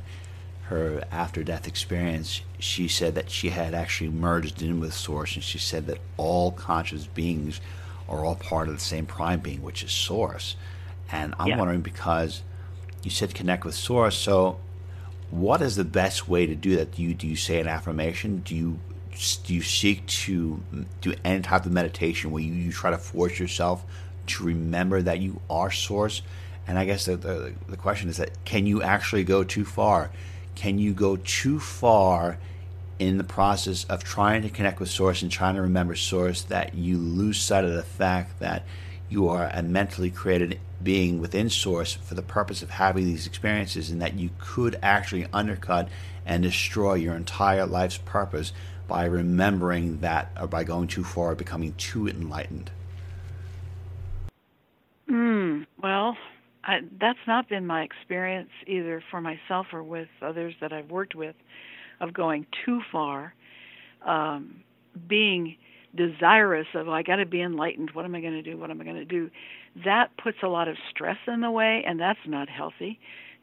her 0.64 1.06
after 1.10 1.46
death 1.46 1.66
experience, 1.66 2.42
she 2.60 2.90
said 2.90 3.16
that 3.16 3.30
she 3.30 3.52
had 3.52 3.74
actually 3.74 4.10
merged 4.10 4.62
in 4.62 4.82
with 4.82 4.94
source, 4.94 5.36
and 5.36 5.44
she 5.46 5.60
said 5.60 5.88
that 5.88 6.00
all 6.18 6.52
conscious 6.52 7.08
beings 7.08 7.62
are 8.10 8.26
all 8.26 8.36
part 8.36 8.68
of 8.68 8.74
the 8.74 8.82
same 8.82 9.06
prime 9.06 9.40
being, 9.40 9.62
which 9.62 9.84
is 9.84 9.94
source. 9.94 10.58
And 11.10 11.34
I'm 11.40 11.48
yeah. 11.48 11.58
wondering 11.58 11.82
because 11.82 12.42
you 13.02 13.12
said 13.12 13.34
connect 13.34 13.64
with 13.64 13.76
source, 13.76 14.18
so 14.18 14.60
what 15.30 15.62
is 15.62 15.78
the 15.78 15.86
best 15.86 16.28
way 16.28 16.46
to 16.48 16.56
do 16.56 16.76
that? 16.76 16.92
Do 16.92 17.02
you 17.02 17.14
do 17.14 17.28
you 17.28 17.38
say 17.38 17.62
an 17.62 17.68
affirmation? 17.70 18.40
Do 18.40 18.54
you 18.54 18.80
you 19.46 19.62
seek 19.62 20.06
to 20.06 20.62
do 21.02 21.14
any 21.24 21.42
type 21.42 21.66
of 21.66 21.72
meditation 21.72 22.32
where 22.32 22.44
you, 22.44 22.54
you 22.54 22.72
try 22.72 22.92
to 22.92 22.98
force 22.98 23.40
yourself 23.40 23.84
to 24.28 24.44
remember 24.44 25.02
that 25.02 25.20
you 25.20 25.42
are 25.50 25.72
source? 25.72 26.22
And 26.68 26.78
I 26.78 26.86
guess 26.86 27.06
the, 27.06 27.18
the, 27.18 27.54
the 27.68 27.78
question 27.78 28.10
is 28.10 28.18
that 28.18 28.44
can 28.46 28.66
you 28.66 28.82
actually 28.82 29.24
go 29.24 29.44
too 29.44 29.66
far? 29.66 30.12
Can 30.56 30.78
you 30.78 30.94
go 30.94 31.18
too 31.18 31.60
far 31.60 32.38
in 33.00 33.18
the 33.18 33.24
process 33.24 33.84
of 33.86 34.04
trying 34.04 34.44
to 34.44 34.50
connect 34.50 34.80
with 34.80 34.90
source 34.90 35.22
and 35.24 35.32
trying 35.32 35.56
to 35.56 35.62
remember 35.62 35.96
source 35.96 36.44
that 36.44 36.76
you 36.76 36.98
lose 36.98 37.42
sight 37.42 37.64
of 37.64 37.74
the 37.74 37.82
fact 37.82 38.40
that 38.40 38.64
you 39.10 39.28
are 39.28 39.50
a 39.54 39.62
mentally 39.62 40.10
created 40.10 40.60
being 40.82 41.20
within 41.20 41.50
source 41.50 41.94
for 41.94 42.14
the 42.14 42.22
purpose 42.22 42.62
of 42.62 42.70
having 42.70 43.06
these 43.06 43.28
experiences 43.28 43.90
and 43.90 44.02
that 44.02 44.14
you 44.14 44.30
could 44.38 44.78
actually 44.82 45.26
undercut 45.34 45.90
and 46.26 46.44
destroy 46.44 46.94
your 46.94 47.16
entire 47.16 47.66
life's 47.66 47.98
purpose 47.98 48.54
by 48.92 49.06
remembering 49.06 50.02
that 50.02 50.30
or 50.38 50.48
by 50.48 50.66
going 50.66 50.86
too 50.86 51.02
far, 51.06 51.34
becoming 51.34 51.74
too 51.78 52.10
enlightened? 52.10 52.70
Mm, 55.10 55.66
well, 55.82 56.18
I, 56.66 56.82
that's 57.00 57.26
not 57.26 57.48
been 57.48 57.66
my 57.66 57.84
experience 57.84 58.50
either 58.68 59.02
for 59.10 59.22
myself 59.22 59.68
or 59.72 59.82
with 59.82 60.10
others 60.22 60.56
that 60.60 60.74
I've 60.74 60.92
worked 60.92 61.16
with 61.16 61.36
of 62.02 62.14
going 62.14 62.46
too 62.66 62.82
far, 62.92 63.34
um, 64.06 64.62
being 65.08 65.56
desirous 65.96 66.68
of, 66.74 66.90
I 66.90 67.02
got 67.02 67.16
to 67.16 67.26
be 67.26 67.42
enlightened. 67.42 67.92
What 67.94 68.04
am 68.04 68.14
I 68.14 68.20
going 68.20 68.34
to 68.34 68.42
do? 68.42 68.58
What 68.58 68.72
am 68.72 68.82
I 68.82 68.84
going 68.84 68.98
to 68.98 69.06
do? 69.06 69.32
that 69.86 70.10
puts 70.22 70.40
a 70.44 70.48
lot 70.50 70.68
of 70.68 70.76
stress 70.90 71.18
in 71.28 71.40
the 71.40 71.50
way, 71.50 71.82
and 71.88 71.98
that's 71.98 72.20
not 72.28 72.50
healthy. 72.50 73.00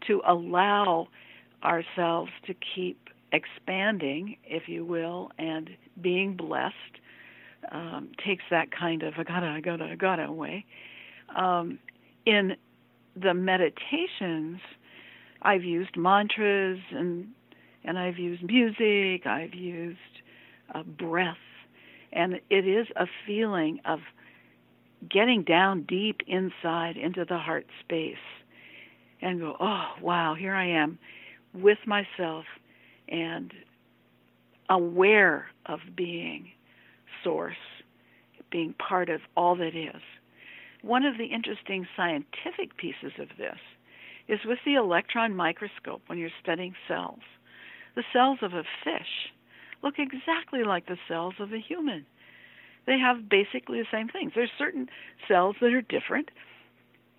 To 0.08 0.20
allow 0.26 1.08
ourselves 1.64 2.30
to 2.46 2.54
keep 2.74 3.07
expanding, 3.32 4.36
if 4.44 4.68
you 4.68 4.84
will, 4.84 5.30
and 5.38 5.70
being 6.00 6.36
blessed 6.36 6.74
um, 7.72 8.10
takes 8.24 8.44
that 8.50 8.70
kind 8.70 9.02
of 9.02 9.14
I 9.18 9.24
gotta, 9.24 9.46
I 9.46 9.60
gotta, 9.60 9.84
I 9.84 9.94
gotta 9.94 10.24
away. 10.24 10.64
Um, 11.36 11.78
in 12.26 12.56
the 13.16 13.34
meditations, 13.34 14.60
I've 15.42 15.64
used 15.64 15.96
mantras 15.96 16.78
and 16.90 17.28
and 17.84 17.98
I've 17.98 18.18
used 18.18 18.42
music. 18.42 19.26
I've 19.26 19.54
used 19.54 19.98
uh, 20.74 20.82
breath, 20.82 21.36
and 22.12 22.40
it 22.50 22.66
is 22.66 22.86
a 22.96 23.06
feeling 23.26 23.80
of 23.84 24.00
getting 25.08 25.42
down 25.42 25.82
deep 25.82 26.20
inside 26.26 26.96
into 26.96 27.24
the 27.24 27.38
heart 27.38 27.66
space 27.80 28.16
and 29.22 29.40
go, 29.40 29.56
oh 29.60 29.92
wow, 30.02 30.34
here 30.34 30.54
I 30.54 30.66
am 30.66 30.98
with 31.54 31.78
myself 31.86 32.44
and 33.08 33.52
aware 34.68 35.46
of 35.66 35.80
being 35.96 36.50
source, 37.24 37.56
being 38.50 38.74
part 38.74 39.08
of 39.08 39.20
all 39.36 39.56
that 39.56 39.74
is. 39.74 40.02
One 40.82 41.04
of 41.04 41.18
the 41.18 41.26
interesting 41.26 41.86
scientific 41.96 42.76
pieces 42.76 43.12
of 43.18 43.28
this 43.36 43.58
is 44.28 44.40
with 44.44 44.58
the 44.64 44.74
electron 44.74 45.34
microscope 45.34 46.02
when 46.06 46.18
you're 46.18 46.30
studying 46.42 46.74
cells. 46.86 47.20
The 47.96 48.04
cells 48.12 48.38
of 48.42 48.52
a 48.52 48.62
fish 48.84 49.32
look 49.82 49.94
exactly 49.98 50.64
like 50.64 50.86
the 50.86 50.98
cells 51.08 51.34
of 51.40 51.52
a 51.52 51.58
human. 51.58 52.04
They 52.86 52.98
have 52.98 53.28
basically 53.28 53.80
the 53.80 53.86
same 53.90 54.08
things. 54.08 54.32
There's 54.34 54.50
certain 54.58 54.88
cells 55.26 55.56
that 55.60 55.72
are 55.72 55.82
different. 55.82 56.30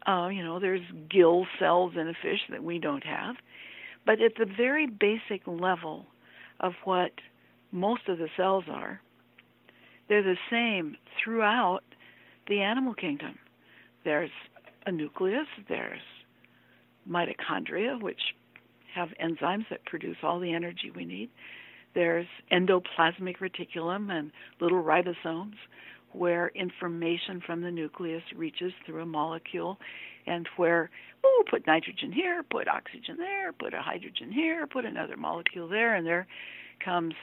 Uh, 0.08 0.30
you 0.30 0.44
know, 0.44 0.60
there's 0.60 0.82
gill 1.10 1.46
cells 1.60 1.94
in 1.96 2.08
a 2.08 2.14
fish 2.14 2.40
that 2.50 2.64
we 2.64 2.80
don't 2.80 3.04
have. 3.04 3.36
But 4.10 4.22
at 4.22 4.34
the 4.40 4.48
very 4.58 4.88
basic 4.88 5.46
level 5.46 6.08
of 6.62 6.74
what 6.84 7.12
most 7.72 8.08
of 8.08 8.18
the 8.18 8.28
cells 8.36 8.64
are, 8.68 9.00
they're 10.08 10.24
the 10.24 10.36
same 10.50 10.98
throughout 11.24 11.84
the 12.48 12.60
animal 12.62 12.96
kingdom. 12.96 13.38
There's 14.04 14.32
a 14.88 14.92
nucleus, 14.92 15.46
there's 15.68 16.02
mitochondria, 17.08 18.02
which 18.02 18.34
have 18.96 19.10
enzymes 19.24 19.70
that 19.70 19.86
produce 19.86 20.18
all 20.24 20.40
the 20.40 20.56
energy 20.56 20.90
we 20.90 21.06
need. 21.06 21.30
There's 21.94 22.26
endoplasmic 22.52 23.38
reticulum 23.38 24.12
and 24.12 24.32
little 24.60 24.82
ribosomes 24.82 25.54
where 26.12 26.50
information 26.50 27.42
from 27.46 27.62
the 27.62 27.72
nucleus 27.72 28.24
reaches 28.36 28.74
through 28.86 29.02
a 29.02 29.06
molecule 29.06 29.80
and 30.26 30.48
where 30.58 30.90
oh 31.24 31.44
put 31.50 31.66
nitrogen 31.68 32.12
here 32.12 32.44
put 32.50 32.68
oxygen 32.68 33.16
there 33.18 33.54
put 33.54 33.74
a 33.74 33.82
hydrogen 33.82 34.32
here 34.32 34.66
put 34.68 34.86
another 34.86 35.18
molecule 35.18 35.68
there 35.68 35.96
and 35.96 36.06
there 36.06 36.28
comes 36.84 37.14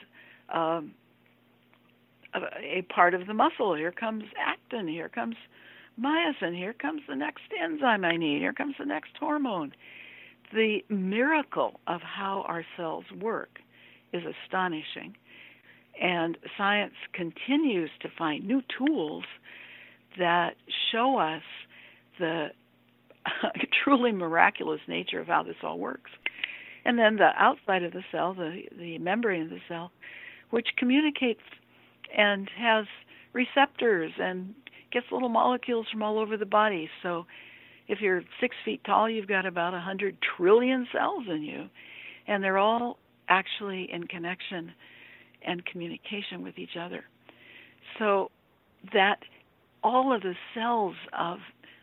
um, 0.53 0.93
a, 2.33 2.39
a 2.61 2.81
part 2.83 3.13
of 3.13 3.27
the 3.27 3.33
muscle. 3.33 3.75
Here 3.75 3.91
comes 3.91 4.23
actin 4.39 4.87
here 4.87 5.09
comes 5.09 5.35
myosin 5.99 6.55
here 6.55 6.73
comes 6.73 7.01
the 7.07 7.15
next 7.15 7.41
enzyme 7.59 8.05
i 8.05 8.15
need 8.15 8.39
here 8.39 8.53
comes 8.53 8.75
the 8.79 8.85
next 8.85 9.11
hormone. 9.19 9.73
The 10.53 10.79
miracle 10.89 11.79
of 11.87 12.01
how 12.01 12.45
our 12.47 12.65
cells 12.77 13.05
work 13.19 13.59
is 14.13 14.23
astonishing 14.45 15.15
and 16.01 16.37
science 16.57 16.93
continues 17.13 17.89
to 18.01 18.09
find 18.17 18.45
new 18.45 18.61
tools 18.77 19.23
that 20.17 20.55
show 20.91 21.17
us 21.17 21.43
the 22.19 22.47
truly 23.83 24.11
miraculous 24.11 24.81
nature 24.87 25.19
of 25.19 25.27
how 25.27 25.43
this 25.43 25.55
all 25.63 25.79
works. 25.79 26.11
And 26.85 26.97
then 26.97 27.17
the 27.17 27.29
outside 27.37 27.83
of 27.83 27.91
the 27.91 28.03
cell, 28.11 28.33
the, 28.33 28.61
the 28.77 28.97
membrane 28.99 29.43
of 29.43 29.49
the 29.49 29.59
cell, 29.67 29.91
which 30.49 30.67
communicates 30.77 31.41
and 32.15 32.49
has 32.57 32.85
receptors 33.33 34.11
and 34.19 34.55
gets 34.91 35.07
little 35.11 35.29
molecules 35.29 35.87
from 35.91 36.01
all 36.01 36.17
over 36.17 36.37
the 36.37 36.45
body. 36.45 36.89
So 37.03 37.25
if 37.87 37.99
you're 37.99 38.23
six 38.39 38.55
feet 38.63 38.81
tall, 38.85 39.09
you've 39.09 39.27
got 39.27 39.45
about 39.45 39.73
a 39.73 39.79
hundred 39.79 40.17
trillion 40.37 40.87
cells 40.93 41.25
in 41.29 41.43
you, 41.43 41.67
and 42.27 42.43
they're 42.43 42.57
all 42.57 42.97
actually 43.27 43.89
in 43.91 44.07
connection 44.07 44.71
and 45.45 45.65
communication 45.65 46.43
with 46.43 46.57
each 46.57 46.77
other. 46.79 47.03
So 47.99 48.31
that 48.93 49.19
all 49.83 50.13
of 50.13 50.21
the 50.21 50.35
cells 50.53 50.95
of 51.17 51.39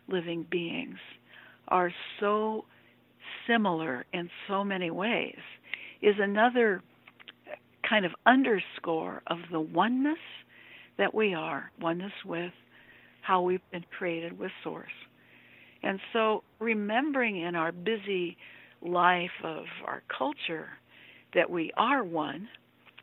living 0.08 0.46
beings 0.50 0.98
are 1.68 1.92
so 2.20 2.64
similar 3.46 4.04
in 4.12 4.28
so 4.48 4.64
many 4.64 4.90
ways 4.90 5.38
is 6.02 6.16
another 6.20 6.82
kind 7.88 8.04
of 8.04 8.12
underscore 8.26 9.22
of 9.26 9.38
the 9.50 9.60
oneness 9.60 10.18
that 10.98 11.14
we 11.14 11.34
are, 11.34 11.70
oneness 11.80 12.12
with 12.24 12.52
how 13.22 13.40
we've 13.42 13.60
been 13.72 13.84
created 13.96 14.38
with 14.38 14.50
Source. 14.62 14.86
And 15.82 15.98
so, 16.12 16.42
remembering 16.60 17.40
in 17.40 17.54
our 17.54 17.72
busy 17.72 18.36
life 18.80 19.30
of 19.42 19.64
our 19.86 20.02
culture 20.16 20.68
that 21.34 21.50
we 21.50 21.72
are 21.76 22.04
one 22.04 22.48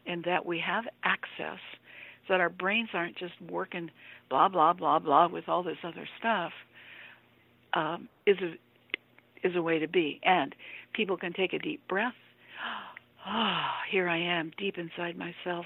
and 0.06 0.24
that 0.24 0.46
we 0.46 0.60
have 0.60 0.86
access, 1.04 1.60
so 2.28 2.34
that 2.34 2.42
our 2.42 2.50
brains 2.50 2.90
aren't 2.94 3.18
just 3.18 3.34
working 3.50 3.90
blah, 4.30 4.48
blah, 4.48 4.74
blah, 4.74 5.00
blah 5.00 5.28
with 5.28 5.50
all 5.50 5.64
this 5.64 5.78
other 5.84 6.08
stuff, 6.20 6.52
um, 7.74 8.08
is 8.26 8.38
a 8.42 8.54
is 9.48 9.56
a 9.56 9.62
way 9.62 9.80
to 9.80 9.88
be. 9.88 10.20
And 10.24 10.56
people 10.94 11.18
can 11.18 11.34
take 11.34 11.54
a 11.54 11.60
deep 11.60 11.82
breath. 11.88 12.14
Oh, 13.28 13.70
here 13.92 14.08
I 14.08 14.18
am, 14.18 14.52
deep 14.58 14.78
inside 14.78 15.18
myself, 15.18 15.66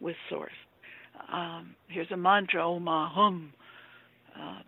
with 0.00 0.16
Source. 0.28 0.52
Um, 1.32 1.74
here's 1.88 2.10
a 2.10 2.16
mantra, 2.16 2.68
Om 2.68 2.86
Hum. 2.86 3.52
Um, 4.38 4.64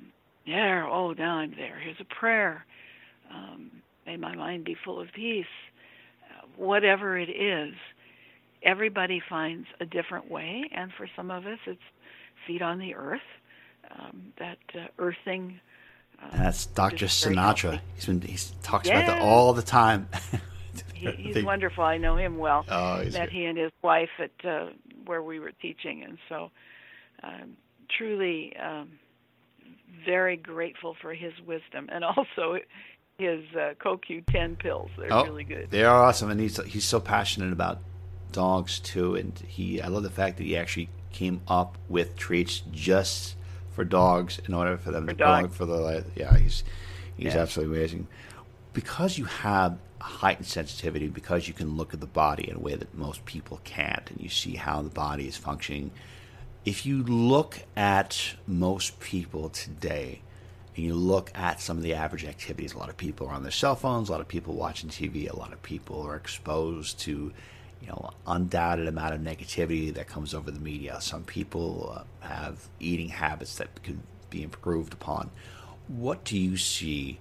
there, 0.46 0.86
oh, 0.86 1.12
now 1.12 1.38
I'm 1.38 1.52
there. 1.56 1.78
Here's 1.82 2.00
a 2.00 2.14
prayer. 2.20 2.64
Um, 3.34 3.70
may 4.06 4.16
my 4.16 4.34
mind 4.36 4.64
be 4.64 4.76
full 4.84 5.00
of 5.00 5.08
peace. 5.14 5.44
Uh, 6.30 6.46
whatever 6.56 7.18
it 7.18 7.28
is, 7.28 7.74
everybody 8.66 9.22
finds 9.26 9.66
a 9.80 9.86
different 9.86 10.30
way, 10.30 10.64
and 10.72 10.92
for 10.92 11.08
some 11.16 11.30
of 11.30 11.46
us, 11.46 11.58
it's 11.66 11.80
feet 12.46 12.60
on 12.60 12.78
the 12.78 12.94
earth. 12.94 13.20
Um, 13.98 14.32
that 14.38 14.58
uh, 14.74 14.88
earthing 14.98 15.60
that's 16.32 16.66
Dr. 16.66 17.06
Sinatra. 17.06 17.80
He's 17.94 18.06
been 18.06 18.20
he 18.20 18.38
talks 18.62 18.88
yeah. 18.88 19.00
about 19.00 19.06
that 19.06 19.22
all 19.22 19.52
the 19.52 19.62
time. 19.62 20.08
he, 20.94 21.10
he's 21.10 21.44
wonderful. 21.44 21.84
I 21.84 21.98
know 21.98 22.16
him 22.16 22.38
well. 22.38 22.64
Oh, 22.68 22.96
Met 22.96 23.12
good. 23.12 23.28
he 23.30 23.44
and 23.44 23.58
his 23.58 23.72
wife 23.82 24.08
at 24.18 24.48
uh, 24.48 24.70
where 25.04 25.22
we 25.22 25.40
were 25.40 25.52
teaching, 25.62 26.02
and 26.04 26.18
so 26.28 26.50
um, 27.22 27.56
truly 27.96 28.54
um, 28.56 28.92
very 30.04 30.36
grateful 30.36 30.96
for 31.00 31.14
his 31.14 31.32
wisdom 31.46 31.88
and 31.92 32.04
also 32.16 32.58
his 33.18 33.44
uh, 33.54 33.74
CoQ10 33.82 34.58
pills. 34.58 34.90
They're 34.98 35.12
oh, 35.12 35.24
really 35.24 35.44
good. 35.44 35.70
They 35.70 35.84
are 35.84 36.02
awesome, 36.02 36.30
and 36.30 36.40
he's 36.40 36.62
he's 36.64 36.84
so 36.84 37.00
passionate 37.00 37.52
about 37.52 37.78
dogs 38.32 38.78
too. 38.78 39.14
And 39.14 39.38
he, 39.46 39.80
I 39.80 39.88
love 39.88 40.02
the 40.02 40.10
fact 40.10 40.36
that 40.38 40.44
he 40.44 40.56
actually 40.56 40.88
came 41.16 41.40
up 41.48 41.78
with 41.88 42.16
treats 42.16 42.62
just 42.72 43.36
for 43.76 43.84
dogs 43.84 44.40
in 44.46 44.54
order 44.54 44.76
for 44.76 44.90
them 44.90 45.06
for 45.06 45.12
to 45.12 45.18
dog. 45.18 45.52
for 45.52 45.66
the 45.66 46.04
yeah 46.14 46.36
he's 46.36 46.64
he's 47.16 47.34
yeah. 47.34 47.40
absolutely 47.40 47.76
amazing 47.76 48.06
because 48.72 49.18
you 49.18 49.24
have 49.26 49.78
heightened 50.00 50.46
sensitivity 50.46 51.08
because 51.08 51.46
you 51.48 51.54
can 51.54 51.76
look 51.76 51.94
at 51.94 52.00
the 52.00 52.06
body 52.06 52.48
in 52.48 52.56
a 52.56 52.58
way 52.58 52.74
that 52.74 52.92
most 52.94 53.24
people 53.24 53.60
can't 53.64 54.10
and 54.10 54.20
you 54.20 54.28
see 54.28 54.56
how 54.56 54.82
the 54.82 54.88
body 54.88 55.28
is 55.28 55.36
functioning 55.36 55.90
if 56.64 56.84
you 56.84 57.02
look 57.02 57.60
at 57.76 58.34
most 58.46 58.98
people 58.98 59.48
today 59.50 60.20
and 60.74 60.84
you 60.84 60.94
look 60.94 61.30
at 61.34 61.60
some 61.60 61.76
of 61.76 61.82
the 61.82 61.94
average 61.94 62.24
activities 62.24 62.72
a 62.72 62.78
lot 62.78 62.88
of 62.88 62.96
people 62.96 63.26
are 63.26 63.34
on 63.34 63.42
their 63.42 63.52
cell 63.52 63.76
phones 63.76 64.08
a 64.08 64.12
lot 64.12 64.20
of 64.20 64.28
people 64.28 64.54
watching 64.54 64.88
tv 64.88 65.30
a 65.30 65.36
lot 65.36 65.52
of 65.52 65.62
people 65.62 66.00
are 66.02 66.16
exposed 66.16 66.98
to 66.98 67.32
you 67.80 67.88
know, 67.88 68.10
undoubted 68.26 68.88
amount 68.88 69.14
of 69.14 69.20
negativity 69.20 69.92
that 69.94 70.08
comes 70.08 70.34
over 70.34 70.50
the 70.50 70.60
media. 70.60 71.00
Some 71.00 71.24
people 71.24 71.94
uh, 72.22 72.26
have 72.26 72.68
eating 72.80 73.08
habits 73.10 73.56
that 73.56 73.82
could 73.82 74.00
be 74.30 74.42
improved 74.42 74.92
upon. 74.92 75.30
What 75.88 76.24
do 76.24 76.38
you 76.38 76.56
see 76.56 77.18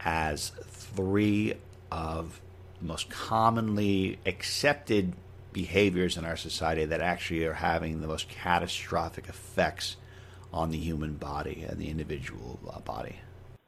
as 0.00 0.50
three 0.66 1.54
of 1.90 2.40
the 2.80 2.86
most 2.86 3.10
commonly 3.10 4.18
accepted 4.26 5.14
behaviors 5.52 6.16
in 6.16 6.24
our 6.24 6.36
society 6.36 6.84
that 6.84 7.00
actually 7.00 7.44
are 7.44 7.54
having 7.54 8.00
the 8.00 8.06
most 8.06 8.28
catastrophic 8.28 9.28
effects 9.28 9.96
on 10.52 10.70
the 10.70 10.78
human 10.78 11.14
body 11.14 11.64
and 11.68 11.78
the 11.78 11.88
individual 11.88 12.58
uh, 12.68 12.80
body? 12.80 13.16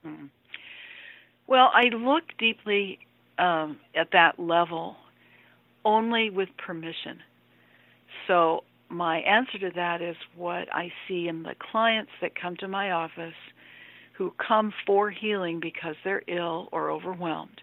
Mm-hmm. 0.06 0.26
Well, 1.46 1.70
I 1.74 1.88
look 1.88 2.24
deeply 2.38 3.00
um, 3.38 3.78
at 3.94 4.12
that 4.12 4.38
level 4.38 4.96
only 5.84 6.30
with 6.30 6.48
permission. 6.56 7.20
So, 8.26 8.64
my 8.88 9.18
answer 9.18 9.58
to 9.58 9.70
that 9.76 10.02
is 10.02 10.16
what 10.36 10.72
I 10.74 10.92
see 11.06 11.28
in 11.28 11.44
the 11.44 11.54
clients 11.70 12.10
that 12.20 12.32
come 12.34 12.56
to 12.56 12.66
my 12.66 12.90
office 12.90 13.34
who 14.14 14.34
come 14.44 14.72
for 14.84 15.10
healing 15.10 15.60
because 15.60 15.94
they're 16.02 16.22
ill 16.26 16.68
or 16.72 16.90
overwhelmed. 16.90 17.62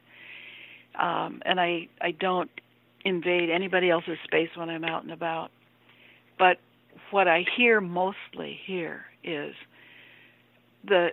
Um, 0.99 1.41
and 1.45 1.59
I, 1.59 1.89
I 2.01 2.11
don't 2.11 2.49
invade 3.05 3.49
anybody 3.49 3.89
else's 3.89 4.17
space 4.23 4.49
when 4.55 4.69
I'm 4.69 4.83
out 4.83 5.03
and 5.03 5.11
about. 5.11 5.51
But 6.39 6.57
what 7.11 7.27
I 7.27 7.45
hear 7.55 7.81
mostly 7.81 8.59
here 8.65 9.01
is 9.23 9.53
the 10.85 11.09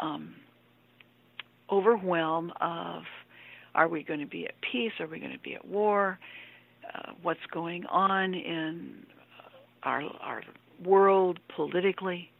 um, 0.00 0.34
overwhelm 1.70 2.52
of 2.60 3.02
are 3.74 3.88
we 3.88 4.02
going 4.02 4.20
to 4.20 4.26
be 4.26 4.46
at 4.46 4.54
peace? 4.60 4.92
Are 5.00 5.06
we 5.06 5.18
going 5.18 5.32
to 5.32 5.38
be 5.38 5.54
at 5.54 5.66
war? 5.66 6.18
Uh, 6.94 7.12
what's 7.22 7.44
going 7.52 7.86
on 7.86 8.34
in 8.34 9.06
our 9.82 10.02
our 10.20 10.42
world 10.84 11.38
politically? 11.54 12.30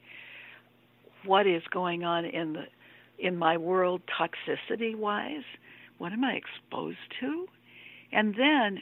What 1.25 1.47
is 1.47 1.63
going 1.71 2.05
on 2.05 2.25
in 2.25 2.53
the 2.55 2.65
in 3.19 3.37
my 3.37 3.57
world 3.57 4.03
toxicity 4.19 4.95
wise? 4.95 5.45
What 5.99 6.13
am 6.13 6.25
I 6.25 6.35
exposed 6.35 6.99
to? 7.21 7.47
And 8.13 8.35
then 8.35 8.81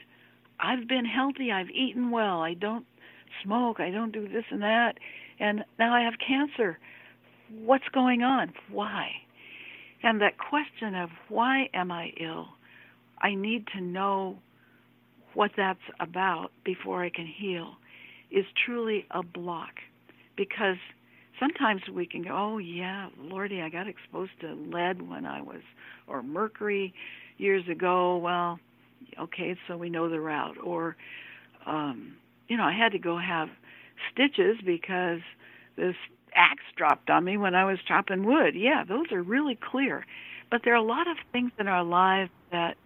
I've 0.60 0.88
been 0.88 1.04
healthy. 1.04 1.50
I've 1.52 1.70
eaten 1.70 2.10
well. 2.10 2.40
I 2.40 2.54
don't 2.54 2.86
smoke. 3.42 3.80
I 3.80 3.90
don't 3.90 4.12
do 4.12 4.28
this 4.28 4.44
and 4.50 4.62
that. 4.62 4.94
And 5.38 5.64
now 5.78 5.94
I 5.94 6.02
have 6.02 6.14
cancer. 6.26 6.78
What's 7.50 7.88
going 7.92 8.22
on? 8.22 8.52
Why? 8.70 9.10
And 10.02 10.20
that 10.20 10.38
question 10.38 10.94
of 10.94 11.10
why 11.28 11.68
am 11.74 11.90
I 11.92 12.12
ill? 12.20 12.48
I 13.20 13.34
need 13.34 13.66
to 13.74 13.80
know 13.80 14.38
what 15.34 15.52
that's 15.56 15.78
about 16.00 16.50
before 16.64 17.04
I 17.04 17.10
can 17.10 17.26
heal 17.26 17.74
is 18.30 18.44
truly 18.66 19.06
a 19.10 19.22
block 19.22 19.70
because 20.36 20.76
sometimes 21.38 21.82
we 21.92 22.06
can 22.06 22.22
go, 22.22 22.30
oh 22.32 22.58
yeah, 22.58 23.08
Lordy, 23.18 23.60
I 23.60 23.68
got 23.68 23.86
exposed 23.86 24.32
to 24.40 24.54
lead 24.54 25.08
when 25.08 25.26
I 25.26 25.40
was, 25.40 25.62
or 26.06 26.22
mercury 26.22 26.92
years 27.38 27.64
ago. 27.70 28.16
Well, 28.16 28.58
okay, 29.20 29.56
so 29.68 29.76
we 29.76 29.90
know 29.90 30.08
the 30.08 30.20
root. 30.20 30.56
Or, 30.62 30.96
um, 31.66 32.14
you 32.48 32.56
know, 32.56 32.64
I 32.64 32.72
had 32.76 32.92
to 32.92 32.98
go 32.98 33.18
have 33.18 33.48
stitches 34.12 34.56
because 34.64 35.20
this 35.76 35.94
axe 36.34 36.64
dropped 36.76 37.10
on 37.10 37.24
me 37.24 37.36
when 37.36 37.54
I 37.54 37.64
was 37.64 37.78
chopping 37.86 38.24
wood. 38.24 38.54
Yeah, 38.54 38.84
those 38.86 39.12
are 39.12 39.22
really 39.22 39.58
clear. 39.60 40.04
But 40.50 40.62
there 40.64 40.74
are 40.74 40.76
a 40.76 40.82
lot 40.82 41.08
of 41.08 41.16
things 41.32 41.52
in 41.58 41.68
our 41.68 41.84
lives 41.84 42.30
that 42.50 42.76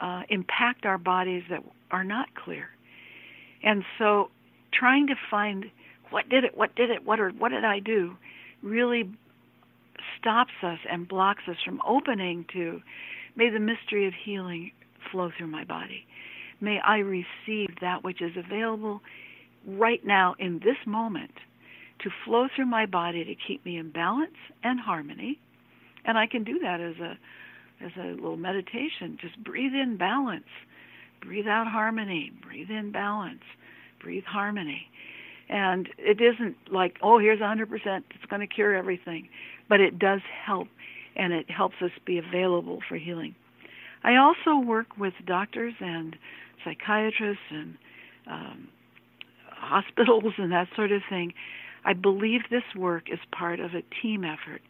uh, 0.00 0.22
impact 0.28 0.86
our 0.86 0.98
bodies 0.98 1.42
that 1.50 1.62
are 1.90 2.04
not 2.04 2.34
clear. 2.34 2.68
And 3.62 3.84
so 3.98 4.30
trying 4.72 5.08
to 5.08 5.14
find 5.30 5.66
what 6.10 6.28
did 6.28 6.44
it, 6.44 6.56
what 6.56 6.74
did 6.74 6.90
it, 6.90 7.04
what 7.04 7.20
or 7.20 7.30
what 7.30 7.50
did 7.50 7.64
I 7.64 7.80
do 7.80 8.16
really 8.62 9.10
stops 10.18 10.52
us 10.62 10.78
and 10.90 11.08
blocks 11.08 11.42
us 11.48 11.56
from 11.64 11.80
opening 11.86 12.46
to 12.52 12.80
may 13.36 13.50
the 13.50 13.60
mystery 13.60 14.06
of 14.06 14.14
healing 14.24 14.72
flow 15.10 15.30
through 15.36 15.46
my 15.46 15.64
body. 15.64 16.06
May 16.60 16.78
I 16.80 16.98
receive 16.98 17.70
that 17.80 18.04
which 18.04 18.20
is 18.20 18.32
available 18.36 19.00
right 19.66 20.04
now 20.04 20.34
in 20.38 20.58
this 20.60 20.76
moment 20.86 21.32
to 22.02 22.10
flow 22.24 22.48
through 22.54 22.66
my 22.66 22.86
body 22.86 23.24
to 23.24 23.34
keep 23.34 23.64
me 23.64 23.76
in 23.76 23.90
balance 23.90 24.36
and 24.62 24.80
harmony. 24.80 25.38
And 26.04 26.16
I 26.16 26.26
can 26.26 26.44
do 26.44 26.58
that 26.60 26.80
as 26.80 26.96
a 26.96 27.18
as 27.82 27.92
a 27.98 28.08
little 28.14 28.36
meditation. 28.36 29.18
Just 29.20 29.42
breathe 29.42 29.74
in 29.74 29.96
balance, 29.96 30.44
breathe 31.22 31.46
out 31.46 31.66
harmony, 31.66 32.30
breathe 32.42 32.70
in 32.70 32.92
balance, 32.92 33.42
breathe 34.02 34.24
harmony. 34.24 34.86
And 35.48 35.88
it 35.98 36.20
isn't 36.20 36.56
like, 36.70 36.98
oh, 37.02 37.18
here's 37.18 37.40
100%, 37.40 37.66
it's 38.10 38.24
going 38.28 38.40
to 38.40 38.46
cure 38.46 38.74
everything. 38.76 39.28
But 39.68 39.80
it 39.80 39.98
does 39.98 40.20
help, 40.44 40.68
and 41.16 41.32
it 41.32 41.50
helps 41.50 41.76
us 41.82 41.90
be 42.04 42.18
available 42.18 42.80
for 42.88 42.96
healing. 42.96 43.34
I 44.04 44.16
also 44.16 44.58
work 44.58 44.96
with 44.98 45.14
doctors 45.26 45.74
and 45.80 46.16
psychiatrists 46.64 47.42
and 47.50 47.76
um, 48.26 48.68
hospitals 49.50 50.34
and 50.38 50.52
that 50.52 50.68
sort 50.76 50.92
of 50.92 51.02
thing 51.08 51.32
I 51.84 51.92
believe 51.92 52.42
this 52.50 52.62
work 52.76 53.04
is 53.10 53.18
part 53.32 53.60
of 53.60 53.72
a 53.74 53.82
team 54.02 54.24
effort, 54.24 54.62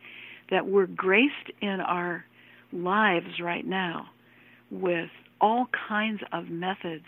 that 0.51 0.67
we're 0.67 0.87
graced 0.87 1.51
in 1.61 1.81
our 1.81 2.25
lives 2.73 3.41
right 3.43 3.67
now 3.67 4.07
with 4.71 5.11
all 5.41 5.67
kinds 5.89 6.21
of 6.33 6.49
methods 6.49 7.07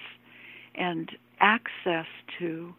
and 0.74 1.10
access 1.40 2.06
to 2.38 2.74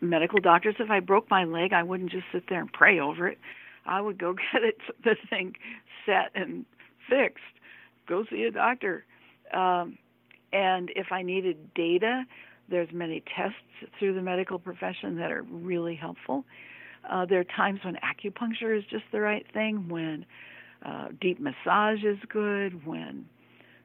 medical 0.00 0.40
doctors. 0.40 0.74
If 0.78 0.90
I 0.90 1.00
broke 1.00 1.30
my 1.30 1.44
leg, 1.44 1.72
I 1.72 1.82
wouldn't 1.82 2.10
just 2.10 2.24
sit 2.32 2.44
there 2.48 2.60
and 2.60 2.72
pray 2.72 2.98
over 2.98 3.28
it. 3.28 3.38
I 3.86 4.00
would 4.00 4.18
go 4.18 4.32
get 4.52 4.62
it, 4.62 4.78
the 5.04 5.16
thing 5.30 5.54
set 6.04 6.30
and 6.34 6.64
fixed. 7.08 7.42
Go 8.08 8.24
see 8.30 8.44
a 8.44 8.50
doctor. 8.50 9.04
Um, 9.52 9.98
and 10.52 10.90
if 10.96 11.08
I 11.10 11.22
needed 11.22 11.74
data, 11.74 12.24
there's 12.70 12.88
many 12.92 13.22
tests 13.36 13.56
through 13.98 14.14
the 14.14 14.22
medical 14.22 14.58
profession 14.58 15.16
that 15.16 15.32
are 15.32 15.42
really 15.42 15.94
helpful. 15.94 16.44
Uh, 17.08 17.24
there 17.26 17.40
are 17.40 17.44
times 17.44 17.80
when 17.84 17.96
acupuncture 17.96 18.76
is 18.76 18.84
just 18.90 19.04
the 19.12 19.20
right 19.20 19.46
thing, 19.52 19.88
when 19.88 20.26
uh, 20.84 21.08
deep 21.20 21.40
massage 21.40 22.04
is 22.04 22.18
good, 22.28 22.86
when 22.86 23.26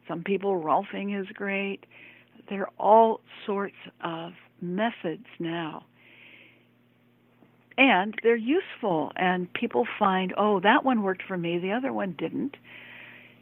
some 0.07 0.23
people 0.23 0.61
rolfing 0.61 1.19
is 1.19 1.27
great. 1.33 1.85
There 2.49 2.61
are 2.61 2.71
all 2.77 3.21
sorts 3.45 3.75
of 4.03 4.33
methods 4.61 5.25
now. 5.39 5.85
And 7.77 8.13
they're 8.21 8.35
useful, 8.35 9.11
and 9.15 9.51
people 9.53 9.87
find, 9.97 10.33
oh, 10.37 10.59
that 10.59 10.85
one 10.85 11.01
worked 11.01 11.23
for 11.27 11.37
me, 11.37 11.57
the 11.57 11.71
other 11.71 11.91
one 11.91 12.13
didn't. 12.17 12.55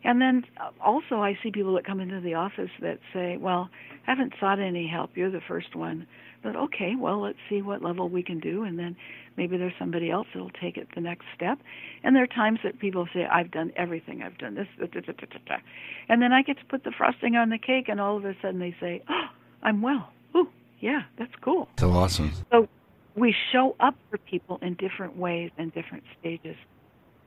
And 0.03 0.21
then 0.21 0.45
also, 0.83 1.21
I 1.21 1.37
see 1.43 1.51
people 1.51 1.75
that 1.75 1.85
come 1.85 1.99
into 1.99 2.19
the 2.19 2.33
office 2.33 2.71
that 2.79 2.99
say, 3.13 3.37
"Well, 3.37 3.69
I 4.07 4.11
haven't 4.11 4.33
sought 4.39 4.59
any 4.59 4.87
help. 4.87 5.15
You're 5.15 5.29
the 5.29 5.41
first 5.41 5.75
one." 5.75 6.07
But 6.43 6.55
okay, 6.55 6.95
well, 6.95 7.21
let's 7.21 7.37
see 7.49 7.61
what 7.61 7.83
level 7.83 8.09
we 8.09 8.23
can 8.23 8.39
do, 8.39 8.63
and 8.63 8.79
then 8.79 8.95
maybe 9.37 9.57
there's 9.57 9.77
somebody 9.77 10.09
else 10.09 10.27
that'll 10.33 10.49
take 10.49 10.75
it 10.75 10.87
the 10.95 11.01
next 11.01 11.25
step. 11.35 11.59
And 12.03 12.15
there 12.15 12.23
are 12.23 12.27
times 12.27 12.59
that 12.63 12.79
people 12.79 13.07
say, 13.13 13.25
"I've 13.25 13.51
done 13.51 13.71
everything. 13.75 14.23
I've 14.23 14.39
done 14.39 14.55
this," 14.55 14.67
da, 14.79 14.87
da, 14.87 15.11
da, 15.11 15.57
and 16.09 16.19
then 16.19 16.33
I 16.33 16.41
get 16.41 16.57
to 16.57 16.65
put 16.65 16.83
the 16.83 16.91
frosting 16.91 17.35
on 17.35 17.49
the 17.49 17.59
cake, 17.59 17.89
and 17.89 18.01
all 18.01 18.17
of 18.17 18.25
a 18.25 18.35
sudden 18.41 18.59
they 18.59 18.75
say, 18.79 19.03
"Oh, 19.07 19.29
I'm 19.61 19.83
well." 19.83 20.11
Ooh, 20.35 20.49
yeah, 20.79 21.03
that's 21.17 21.35
cool. 21.41 21.69
So 21.77 21.91
awesome. 21.91 22.31
So 22.51 22.67
we 23.15 23.35
show 23.51 23.75
up 23.79 23.95
for 24.09 24.17
people 24.17 24.57
in 24.63 24.73
different 24.73 25.17
ways 25.17 25.51
and 25.59 25.71
different 25.73 26.05
stages. 26.19 26.55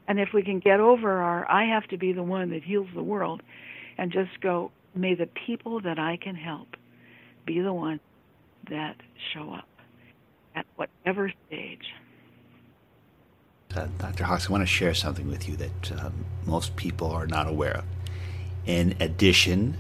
And 0.07 0.21
if 0.21 0.33
we 0.33 0.43
can 0.43 0.59
get 0.59 0.81
over 0.81 1.23
our, 1.23 1.51
I 1.51 1.65
have 1.67 1.87
to 1.89 1.97
be 1.97 2.13
the 2.13 2.23
one 2.23 2.51
that 2.51 2.63
heals 2.63 2.89
the 2.95 3.03
world, 3.03 3.43
and 3.97 4.13
just 4.13 4.41
go, 4.41 4.71
may 4.95 5.15
the 5.15 5.29
people 5.47 5.81
that 5.81 5.99
I 5.99 6.17
can 6.17 6.35
help 6.35 6.77
be 7.47 7.61
the 7.61 7.73
ones 7.73 8.01
that 8.69 8.97
show 9.33 9.53
up 9.53 9.69
at 10.55 10.67
whatever 10.77 11.33
stage. 11.47 11.87
Uh, 13.75 13.89
Dr. 13.99 14.25
Hawkes, 14.25 14.49
I 14.49 14.53
want 14.53 14.63
to 14.63 14.67
share 14.67 14.95
something 14.95 15.27
with 15.27 15.49
you 15.49 15.57
that 15.57 15.93
um, 16.01 16.25
most 16.45 16.77
people 16.77 17.11
are 17.11 17.27
not 17.27 17.49
aware 17.49 17.79
of. 17.79 17.85
In 18.67 18.95
addition 19.01 19.77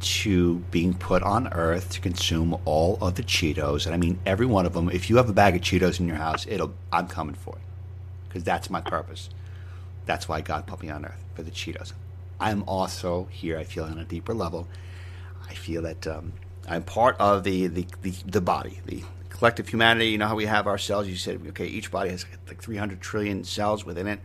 to 0.00 0.58
being 0.70 0.94
put 0.94 1.22
on 1.22 1.52
earth 1.52 1.90
to 1.90 2.00
consume 2.00 2.58
all 2.64 2.98
of 3.00 3.14
the 3.14 3.22
Cheetos, 3.22 3.86
and 3.86 3.94
I 3.94 3.98
mean 3.98 4.18
every 4.26 4.46
one 4.46 4.66
of 4.66 4.72
them, 4.72 4.90
if 4.90 5.08
you 5.08 5.16
have 5.16 5.28
a 5.28 5.32
bag 5.32 5.54
of 5.54 5.62
Cheetos 5.62 6.00
in 6.00 6.08
your 6.08 6.16
house, 6.16 6.46
it'll 6.48 6.74
I'm 6.92 7.06
coming 7.06 7.34
for 7.34 7.56
it 7.56 7.62
because 8.28 8.42
that's 8.42 8.70
my 8.70 8.80
purpose. 8.80 9.30
That's 10.08 10.26
why 10.26 10.40
God 10.40 10.66
put 10.66 10.80
me 10.80 10.88
on 10.88 11.04
earth 11.04 11.22
for 11.34 11.42
the 11.42 11.50
Cheetos. 11.50 11.92
I'm 12.40 12.64
also 12.66 13.28
here. 13.30 13.58
I 13.58 13.64
feel 13.64 13.84
on 13.84 13.98
a 13.98 14.04
deeper 14.06 14.32
level. 14.32 14.66
I 15.46 15.52
feel 15.52 15.82
that 15.82 16.06
um, 16.06 16.32
I'm 16.66 16.82
part 16.82 17.16
of 17.20 17.44
the, 17.44 17.66
the, 17.66 17.86
the, 18.00 18.14
the, 18.24 18.40
body, 18.40 18.80
the 18.86 19.04
collective 19.28 19.68
humanity. 19.68 20.06
You 20.06 20.16
know 20.16 20.26
how 20.26 20.34
we 20.34 20.46
have 20.46 20.66
our 20.66 20.78
cells. 20.78 21.08
You 21.08 21.16
said, 21.16 21.42
okay, 21.48 21.66
each 21.66 21.90
body 21.90 22.08
has 22.08 22.24
like 22.46 22.62
300 22.62 23.02
trillion 23.02 23.44
cells 23.44 23.84
within 23.84 24.06
it. 24.06 24.20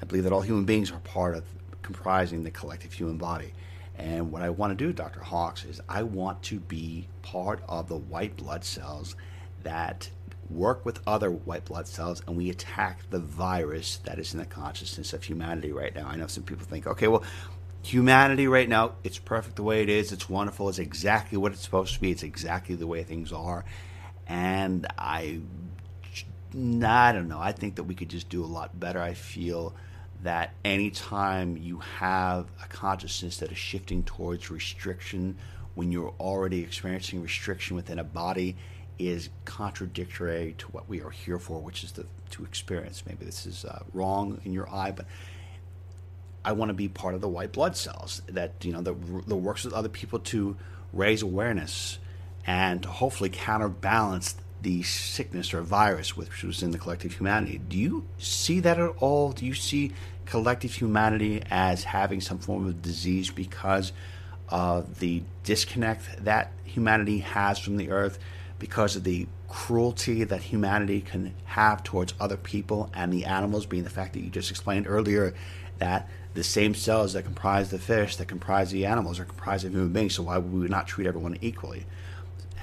I 0.00 0.04
believe 0.04 0.22
that 0.22 0.32
all 0.32 0.42
human 0.42 0.64
beings 0.64 0.92
are 0.92 1.00
part 1.00 1.34
of 1.34 1.44
comprising 1.82 2.44
the 2.44 2.52
collective 2.52 2.92
human 2.92 3.18
body. 3.18 3.52
And 3.98 4.30
what 4.30 4.42
I 4.42 4.50
want 4.50 4.78
to 4.78 4.84
do, 4.84 4.92
Dr. 4.92 5.24
Hawkes, 5.24 5.64
is 5.64 5.80
I 5.88 6.04
want 6.04 6.40
to 6.44 6.60
be 6.60 7.08
part 7.22 7.64
of 7.68 7.88
the 7.88 7.96
white 7.96 8.36
blood 8.36 8.64
cells 8.64 9.16
that 9.64 10.08
work 10.50 10.84
with 10.84 11.00
other 11.06 11.30
white 11.30 11.64
blood 11.64 11.88
cells 11.88 12.22
and 12.26 12.36
we 12.36 12.50
attack 12.50 13.00
the 13.10 13.18
virus 13.18 13.98
that 14.04 14.18
is 14.18 14.32
in 14.32 14.38
the 14.38 14.46
consciousness 14.46 15.12
of 15.12 15.22
humanity 15.22 15.72
right 15.72 15.94
now. 15.94 16.06
I 16.06 16.16
know 16.16 16.26
some 16.26 16.44
people 16.44 16.64
think, 16.64 16.86
okay, 16.86 17.08
well, 17.08 17.24
humanity 17.82 18.46
right 18.48 18.68
now, 18.68 18.92
it's 19.04 19.18
perfect 19.18 19.56
the 19.56 19.62
way 19.62 19.82
it 19.82 19.88
is. 19.88 20.12
It's 20.12 20.28
wonderful. 20.28 20.68
It's 20.68 20.78
exactly 20.78 21.38
what 21.38 21.52
it's 21.52 21.62
supposed 21.62 21.94
to 21.94 22.00
be. 22.00 22.10
It's 22.10 22.22
exactly 22.22 22.74
the 22.74 22.86
way 22.86 23.02
things 23.02 23.32
are. 23.32 23.64
And 24.26 24.86
I, 24.98 25.40
I 26.54 27.12
don't 27.12 27.28
know. 27.28 27.40
I 27.40 27.52
think 27.52 27.76
that 27.76 27.84
we 27.84 27.94
could 27.94 28.08
just 28.08 28.28
do 28.28 28.44
a 28.44 28.46
lot 28.46 28.78
better. 28.78 29.00
I 29.00 29.14
feel 29.14 29.74
that 30.22 30.54
anytime 30.64 31.56
you 31.56 31.78
have 31.78 32.46
a 32.62 32.66
consciousness 32.68 33.36
that 33.38 33.52
is 33.52 33.58
shifting 33.58 34.02
towards 34.02 34.50
restriction, 34.50 35.36
when 35.74 35.92
you're 35.92 36.14
already 36.18 36.62
experiencing 36.62 37.22
restriction 37.22 37.76
within 37.76 37.98
a 37.98 38.04
body, 38.04 38.56
is 38.98 39.28
contradictory 39.44 40.54
to 40.58 40.66
what 40.68 40.88
we 40.88 41.02
are 41.02 41.10
here 41.10 41.38
for, 41.38 41.60
which 41.60 41.84
is 41.84 41.92
the, 41.92 42.06
to 42.30 42.44
experience. 42.44 43.02
Maybe 43.06 43.24
this 43.24 43.46
is 43.46 43.64
uh, 43.64 43.82
wrong 43.92 44.40
in 44.44 44.52
your 44.52 44.68
eye, 44.70 44.90
but 44.90 45.06
I 46.44 46.52
want 46.52 46.68
to 46.70 46.74
be 46.74 46.88
part 46.88 47.14
of 47.14 47.20
the 47.20 47.28
white 47.28 47.52
blood 47.52 47.76
cells 47.76 48.22
that 48.28 48.52
you 48.62 48.72
know 48.72 48.80
that, 48.82 49.28
that 49.28 49.36
works 49.36 49.64
with 49.64 49.74
other 49.74 49.88
people 49.88 50.20
to 50.20 50.56
raise 50.92 51.22
awareness 51.22 51.98
and 52.46 52.82
to 52.84 52.88
hopefully 52.88 53.30
counterbalance 53.30 54.36
the 54.62 54.82
sickness 54.82 55.52
or 55.52 55.60
virus 55.60 56.16
which 56.16 56.42
was 56.42 56.62
in 56.62 56.70
the 56.70 56.78
collective 56.78 57.14
humanity. 57.14 57.58
Do 57.58 57.76
you 57.76 58.06
see 58.18 58.60
that 58.60 58.78
at 58.78 58.90
all? 58.98 59.32
Do 59.32 59.44
you 59.44 59.54
see 59.54 59.92
collective 60.24 60.74
humanity 60.74 61.42
as 61.50 61.84
having 61.84 62.20
some 62.20 62.38
form 62.38 62.66
of 62.66 62.82
disease 62.82 63.30
because 63.30 63.92
of 64.48 65.00
the 65.00 65.22
disconnect 65.44 66.24
that 66.24 66.52
humanity 66.64 67.18
has 67.18 67.58
from 67.58 67.76
the 67.76 67.90
earth, 67.90 68.18
because 68.58 68.96
of 68.96 69.04
the 69.04 69.26
cruelty 69.48 70.24
that 70.24 70.42
humanity 70.42 71.00
can 71.00 71.34
have 71.44 71.82
towards 71.82 72.14
other 72.18 72.36
people 72.36 72.90
and 72.94 73.12
the 73.12 73.24
animals, 73.24 73.66
being 73.66 73.84
the 73.84 73.90
fact 73.90 74.14
that 74.14 74.20
you 74.20 74.30
just 74.30 74.50
explained 74.50 74.86
earlier 74.88 75.34
that 75.78 76.08
the 76.34 76.44
same 76.44 76.74
cells 76.74 77.14
that 77.14 77.24
comprise 77.24 77.70
the 77.70 77.78
fish 77.78 78.16
that 78.16 78.28
comprise 78.28 78.70
the 78.70 78.86
animals 78.86 79.18
are 79.18 79.24
comprised 79.24 79.64
of 79.64 79.72
human 79.72 79.92
beings, 79.92 80.14
so 80.14 80.22
why 80.22 80.38
would 80.38 80.52
we 80.52 80.68
not 80.68 80.86
treat 80.86 81.06
everyone 81.06 81.36
equally? 81.40 81.86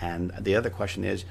And 0.02 0.32
the 0.40 0.56
other 0.56 0.70
question 0.70 1.04
is 1.04 1.26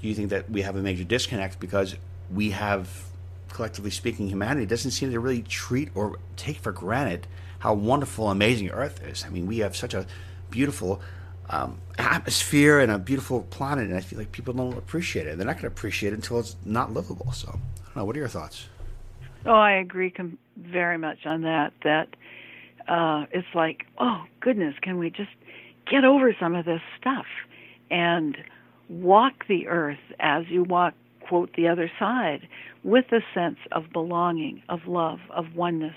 do 0.00 0.08
you 0.08 0.14
think 0.14 0.30
that 0.30 0.50
we 0.50 0.62
have 0.62 0.74
a 0.74 0.82
major 0.82 1.04
disconnect 1.04 1.60
because 1.60 1.94
we 2.32 2.50
have, 2.50 3.04
collectively 3.50 3.90
speaking, 3.90 4.28
humanity 4.28 4.66
doesn't 4.66 4.90
seem 4.90 5.12
to 5.12 5.20
really 5.20 5.42
treat 5.42 5.90
or 5.94 6.18
take 6.36 6.58
for 6.58 6.72
granted 6.72 7.26
how 7.60 7.74
wonderful, 7.74 8.28
amazing 8.28 8.70
Earth 8.70 9.00
is? 9.04 9.24
I 9.24 9.28
mean, 9.28 9.46
we 9.46 9.58
have 9.58 9.76
such 9.76 9.94
a 9.94 10.06
beautiful 10.50 11.00
um, 11.50 11.78
atmosphere 11.98 12.80
and 12.80 12.90
a 12.90 12.98
beautiful 12.98 13.42
planet, 13.42 13.88
and 13.88 13.96
I 13.96 14.00
feel 14.00 14.18
like 14.18 14.32
people 14.32 14.54
don't 14.54 14.76
appreciate 14.76 15.26
it. 15.26 15.36
They're 15.36 15.46
not 15.46 15.54
going 15.54 15.62
to 15.62 15.68
appreciate 15.68 16.12
it 16.12 16.16
until 16.16 16.38
it's 16.38 16.56
not 16.64 16.92
livable. 16.92 17.32
So, 17.32 17.48
I 17.48 17.84
don't 17.86 17.96
know. 17.96 18.04
What 18.04 18.16
are 18.16 18.20
your 18.20 18.28
thoughts? 18.28 18.68
Oh, 19.44 19.50
I 19.50 19.72
agree 19.72 20.10
com- 20.10 20.38
very 20.56 20.98
much 20.98 21.26
on 21.26 21.42
that. 21.42 21.72
That 21.82 22.08
uh, 22.88 23.26
it's 23.32 23.48
like, 23.54 23.86
oh 23.98 24.24
goodness, 24.40 24.74
can 24.82 24.98
we 24.98 25.10
just 25.10 25.30
get 25.90 26.04
over 26.04 26.34
some 26.38 26.54
of 26.54 26.64
this 26.64 26.80
stuff 26.98 27.26
and 27.90 28.36
walk 28.88 29.46
the 29.48 29.66
earth 29.68 29.98
as 30.20 30.44
you 30.48 30.64
walk, 30.64 30.94
quote, 31.28 31.50
the 31.56 31.68
other 31.68 31.90
side, 31.98 32.48
with 32.84 33.06
a 33.12 33.20
sense 33.34 33.58
of 33.72 33.92
belonging, 33.92 34.62
of 34.68 34.80
love, 34.86 35.18
of 35.30 35.54
oneness, 35.54 35.94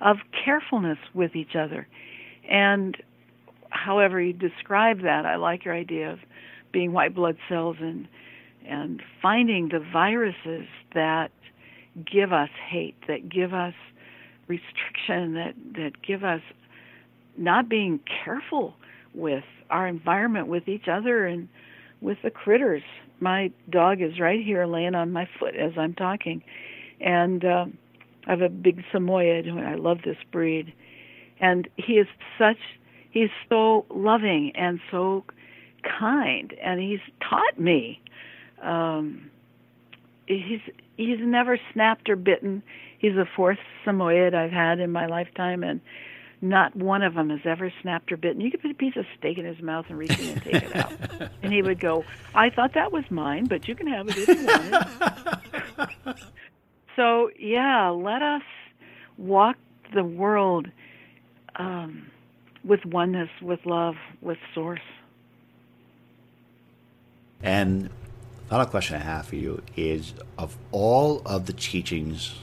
of 0.00 0.18
carefulness 0.44 0.98
with 1.14 1.34
each 1.34 1.54
other. 1.56 1.86
And 2.48 2.96
however 3.70 4.20
you 4.20 4.32
describe 4.32 5.02
that, 5.02 5.26
I 5.26 5.36
like 5.36 5.64
your 5.64 5.74
idea 5.74 6.12
of 6.12 6.18
being 6.72 6.92
white 6.92 7.14
blood 7.14 7.36
cells 7.48 7.76
and 7.80 8.08
and 8.66 9.02
finding 9.22 9.70
the 9.70 9.78
viruses 9.78 10.66
that 10.94 11.30
give 12.04 12.32
us 12.32 12.50
hate, 12.68 12.96
that 13.08 13.28
give 13.28 13.54
us 13.54 13.74
restriction, 14.46 15.34
that 15.34 15.54
that 15.74 16.02
give 16.06 16.24
us 16.24 16.42
not 17.36 17.68
being 17.68 18.00
careful 18.24 18.74
with 19.14 19.44
our 19.70 19.86
environment, 19.86 20.48
with 20.48 20.68
each 20.68 20.88
other, 20.88 21.26
and 21.26 21.48
with 22.00 22.18
the 22.22 22.30
critters. 22.30 22.82
My 23.20 23.50
dog 23.70 24.00
is 24.00 24.20
right 24.20 24.44
here 24.44 24.66
laying 24.66 24.94
on 24.94 25.12
my 25.12 25.28
foot 25.38 25.54
as 25.56 25.72
I'm 25.76 25.94
talking. 25.94 26.42
And 27.00 27.44
uh, 27.44 27.66
I 28.26 28.30
have 28.30 28.42
a 28.42 28.48
big 28.48 28.82
Samoyed, 28.92 29.48
I 29.48 29.74
love 29.74 29.98
this 30.04 30.16
breed. 30.30 30.72
And 31.40 31.68
he 31.76 31.94
is 31.94 32.06
such, 32.38 32.58
he's 33.10 33.30
so 33.48 33.86
loving 33.90 34.52
and 34.54 34.80
so 34.90 35.24
kind, 35.82 36.54
and 36.62 36.80
he's 36.80 37.00
taught 37.20 37.58
me. 37.58 38.00
Um, 38.62 39.30
he's 40.26 40.60
he's 40.96 41.18
never 41.20 41.58
snapped 41.72 42.08
or 42.08 42.16
bitten. 42.16 42.62
He's 42.98 43.14
the 43.14 43.26
fourth 43.36 43.58
Samoyed 43.84 44.34
I've 44.34 44.50
had 44.50 44.80
in 44.80 44.90
my 44.90 45.06
lifetime, 45.06 45.62
and 45.62 45.80
not 46.40 46.74
one 46.76 47.02
of 47.02 47.14
them 47.14 47.30
has 47.30 47.40
ever 47.44 47.72
snapped 47.82 48.12
or 48.12 48.16
bitten. 48.16 48.40
You 48.40 48.50
could 48.50 48.62
put 48.62 48.70
a 48.70 48.74
piece 48.74 48.96
of 48.96 49.04
steak 49.18 49.38
in 49.38 49.44
his 49.44 49.60
mouth 49.60 49.86
and 49.88 49.98
reach 49.98 50.18
in 50.18 50.30
and 50.30 50.42
take 50.42 50.54
it 50.54 50.76
out. 50.76 50.92
And 51.42 51.52
he 51.52 51.62
would 51.62 51.80
go, 51.80 52.04
I 52.34 52.50
thought 52.50 52.74
that 52.74 52.92
was 52.92 53.04
mine, 53.10 53.46
but 53.46 53.68
you 53.68 53.74
can 53.74 53.86
have 53.86 54.08
it 54.08 54.18
if 54.18 54.28
you 54.28 54.46
want 54.46 56.08
it. 56.08 56.16
so, 56.96 57.30
yeah, 57.38 57.88
let 57.88 58.22
us 58.22 58.42
walk 59.16 59.56
the 59.94 60.04
world 60.04 60.68
um, 61.56 62.06
with 62.64 62.84
oneness, 62.84 63.30
with 63.40 63.60
love, 63.64 63.94
with 64.20 64.38
Source. 64.54 64.80
And 67.42 67.90
final 68.48 68.66
question 68.66 68.96
I 68.96 69.00
have 69.00 69.26
for 69.26 69.36
you 69.36 69.62
is 69.76 70.14
of 70.36 70.56
all 70.72 71.22
of 71.24 71.46
the 71.46 71.52
teachings 71.52 72.42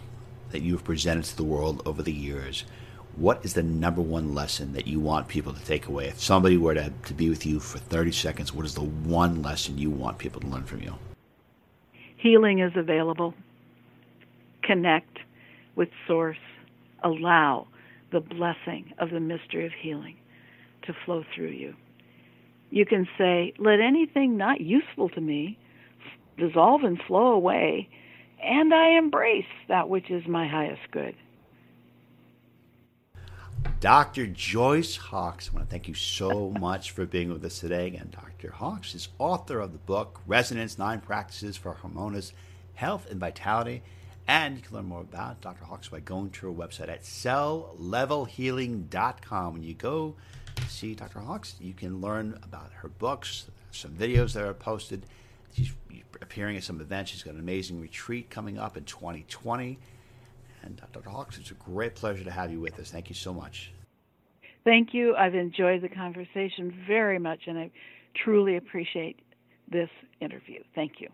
that 0.51 0.61
you've 0.61 0.84
presented 0.84 1.26
to 1.26 1.36
the 1.36 1.43
world 1.43 1.82
over 1.86 2.01
the 2.01 2.13
years, 2.13 2.63
what 3.16 3.43
is 3.43 3.53
the 3.53 3.63
number 3.63 4.01
one 4.01 4.34
lesson 4.34 4.74
that 4.74 4.88
you 4.88 4.99
want 4.99 5.28
people 5.28 5.53
to 5.53 5.63
take 5.66 5.88
away? 5.88 6.07
If 6.07 6.22
somebody 6.22 6.57
were 6.57 6.74
to, 6.74 6.91
to 7.05 7.13
be 7.13 7.30
with 7.30 7.45
you 7.45 7.59
for 7.59 7.78
30 7.78 8.11
seconds, 8.11 8.53
what 8.53 8.66
is 8.66 8.76
the 8.76 8.82
one 8.82 9.41
lesson 9.41 9.78
you 9.78 9.89
want 9.89 10.18
people 10.18 10.41
to 10.41 10.47
learn 10.47 10.63
from 10.63 10.82
you? 10.82 10.95
Healing 12.18 12.59
is 12.59 12.74
available. 12.76 13.34
Connect 14.63 15.20
with 15.76 15.89
Source. 16.07 16.38
Allow 17.03 17.68
the 18.12 18.20
blessing 18.20 18.93
of 18.99 19.10
the 19.10 19.20
mystery 19.20 19.66
of 19.66 19.72
healing 19.74 20.18
to 20.84 20.93
flow 21.06 21.24
through 21.34 21.49
you. 21.49 21.76
You 22.70 22.86
can 22.86 23.08
say, 23.18 23.53
Let 23.58 23.80
anything 23.80 24.38
not 24.38 24.62
useful 24.62 25.10
to 25.10 25.22
me 25.22 25.58
dissolve 26.38 26.84
and 26.84 27.01
flow 27.08 27.28
away, 27.34 27.89
and 28.43 28.74
I 28.74 28.97
embrace 28.97 29.45
that 29.68 29.89
which 29.89 30.10
is 30.10 30.28
my 30.28 30.47
highest 30.47 30.82
good. 30.91 31.16
Dr. 33.80 34.28
Joyce 34.28 34.95
Hawkes, 34.95 35.49
I 35.49 35.56
want 35.56 35.68
to 35.68 35.72
thank 35.72 35.88
you 35.88 35.93
so 35.93 36.49
much 36.60 36.91
for 36.91 37.06
being 37.06 37.32
with 37.32 37.43
us 37.43 37.60
today. 37.60 37.95
And 37.99 38.12
Dr. 38.12 38.51
Hawkes 38.51 38.95
is 38.95 39.10
author 39.20 39.60
of 39.60 39.74
the 39.74 39.78
book 39.80 40.22
Resonance 40.28 40.78
Nine 40.78 41.01
Practices 41.01 41.58
for 41.58 41.74
Harmonious 41.74 42.34
Health 42.76 43.10
and 43.10 43.20
Vitality. 43.20 43.82
And 44.28 44.57
you 44.57 44.63
can 44.63 44.76
learn 44.76 44.86
more 44.86 45.01
about 45.01 45.41
Dr. 45.41 45.65
Hawkes 45.65 45.89
by 45.89 45.99
going 45.99 46.32
to 46.32 46.47
her 46.47 46.53
website 46.53 46.89
at 46.89 47.03
celllevelhealing.com. 47.03 49.53
When 49.53 49.61
you 49.63 49.76
go 49.76 50.15
see 50.67 50.95
Dr. 50.95 51.19
Hawkes, 51.19 51.55
you 51.59 51.73
can 51.73 52.01
learn 52.01 52.39
about 52.43 52.71
her 52.73 52.89
books, 52.89 53.45
some 53.71 53.91
videos 53.91 54.34
that 54.34 54.43
are 54.43 54.53
posted. 54.53 55.05
She's 55.53 55.71
appearing 56.21 56.57
at 56.57 56.63
some 56.63 56.82
events. 56.82 57.11
She's 57.11 57.23
got 57.23 57.36
an 57.36 57.39
amazing 57.39 57.80
retreat 57.80 58.30
coming 58.30 58.57
up 58.57 58.76
in 58.78 58.84
2020. 58.86 59.78
And 60.63 60.82
Dr. 60.91 61.09
Hawkes, 61.09 61.38
it's 61.38 61.51
a 61.51 61.55
great 61.55 61.93
pleasure 61.93 62.23
to 62.23 62.32
have 62.32 62.51
you 62.51 62.59
with 62.59 62.80
us. 62.80 62.89
Thank 62.89 63.09
you 63.09 63.15
so 63.15 63.32
much. 63.34 63.71
Thank 64.63 64.95
you. 64.95 65.15
I've 65.15 65.36
enjoyed 65.36 65.84
the 65.84 65.89
conversation 65.89 66.73
very 66.88 67.19
much, 67.19 67.41
and 67.45 67.59
I 67.59 67.69
truly 68.15 68.57
appreciate 68.57 69.19
this 69.71 69.89
interview. 70.19 70.63
Thank 70.73 70.93
you. 70.99 71.09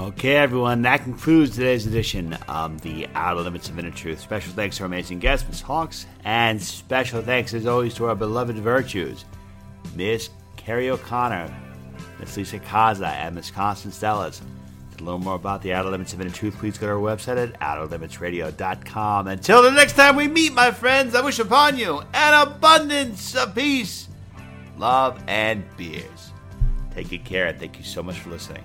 Okay, 0.00 0.36
everyone, 0.36 0.80
that 0.82 1.02
concludes 1.02 1.54
today's 1.54 1.86
edition 1.86 2.32
of 2.48 2.80
the 2.80 3.06
Outer 3.14 3.42
Limits 3.42 3.68
of 3.68 3.78
Inner 3.78 3.90
Truth. 3.90 4.20
Special 4.20 4.50
thanks 4.54 4.78
to 4.78 4.84
our 4.84 4.86
amazing 4.86 5.18
guest, 5.18 5.46
Ms. 5.46 5.60
Hawkes, 5.60 6.06
and 6.24 6.60
special 6.60 7.20
thanks, 7.20 7.52
as 7.52 7.66
always, 7.66 7.92
to 7.94 8.06
our 8.06 8.14
beloved 8.14 8.56
virtues, 8.56 9.26
Miss 9.94 10.30
Carrie 10.56 10.88
O'Connor, 10.88 11.54
Miss 12.18 12.34
Lisa 12.34 12.58
Kaza, 12.60 13.08
and 13.08 13.34
Miss 13.34 13.50
Constance 13.50 13.98
Stellas. 13.98 14.40
To 14.96 15.04
learn 15.04 15.20
more 15.20 15.34
about 15.34 15.60
the 15.60 15.74
Outer 15.74 15.90
Limits 15.90 16.14
of 16.14 16.22
Inner 16.22 16.30
Truth, 16.30 16.56
please 16.56 16.78
go 16.78 16.86
to 16.86 16.94
our 16.94 16.98
website 16.98 17.36
at 17.36 17.60
outerlimitsradio.com. 17.60 19.26
Until 19.26 19.62
the 19.62 19.70
next 19.70 19.96
time 19.96 20.16
we 20.16 20.28
meet, 20.28 20.54
my 20.54 20.70
friends, 20.70 21.14
I 21.14 21.20
wish 21.20 21.40
upon 21.40 21.76
you 21.76 22.00
an 22.14 22.48
abundance 22.48 23.36
of 23.36 23.54
peace, 23.54 24.08
love, 24.78 25.22
and 25.28 25.62
beers. 25.76 26.32
Take 26.94 27.10
good 27.10 27.26
care, 27.26 27.48
and 27.48 27.60
thank 27.60 27.76
you 27.76 27.84
so 27.84 28.02
much 28.02 28.18
for 28.18 28.30
listening. 28.30 28.64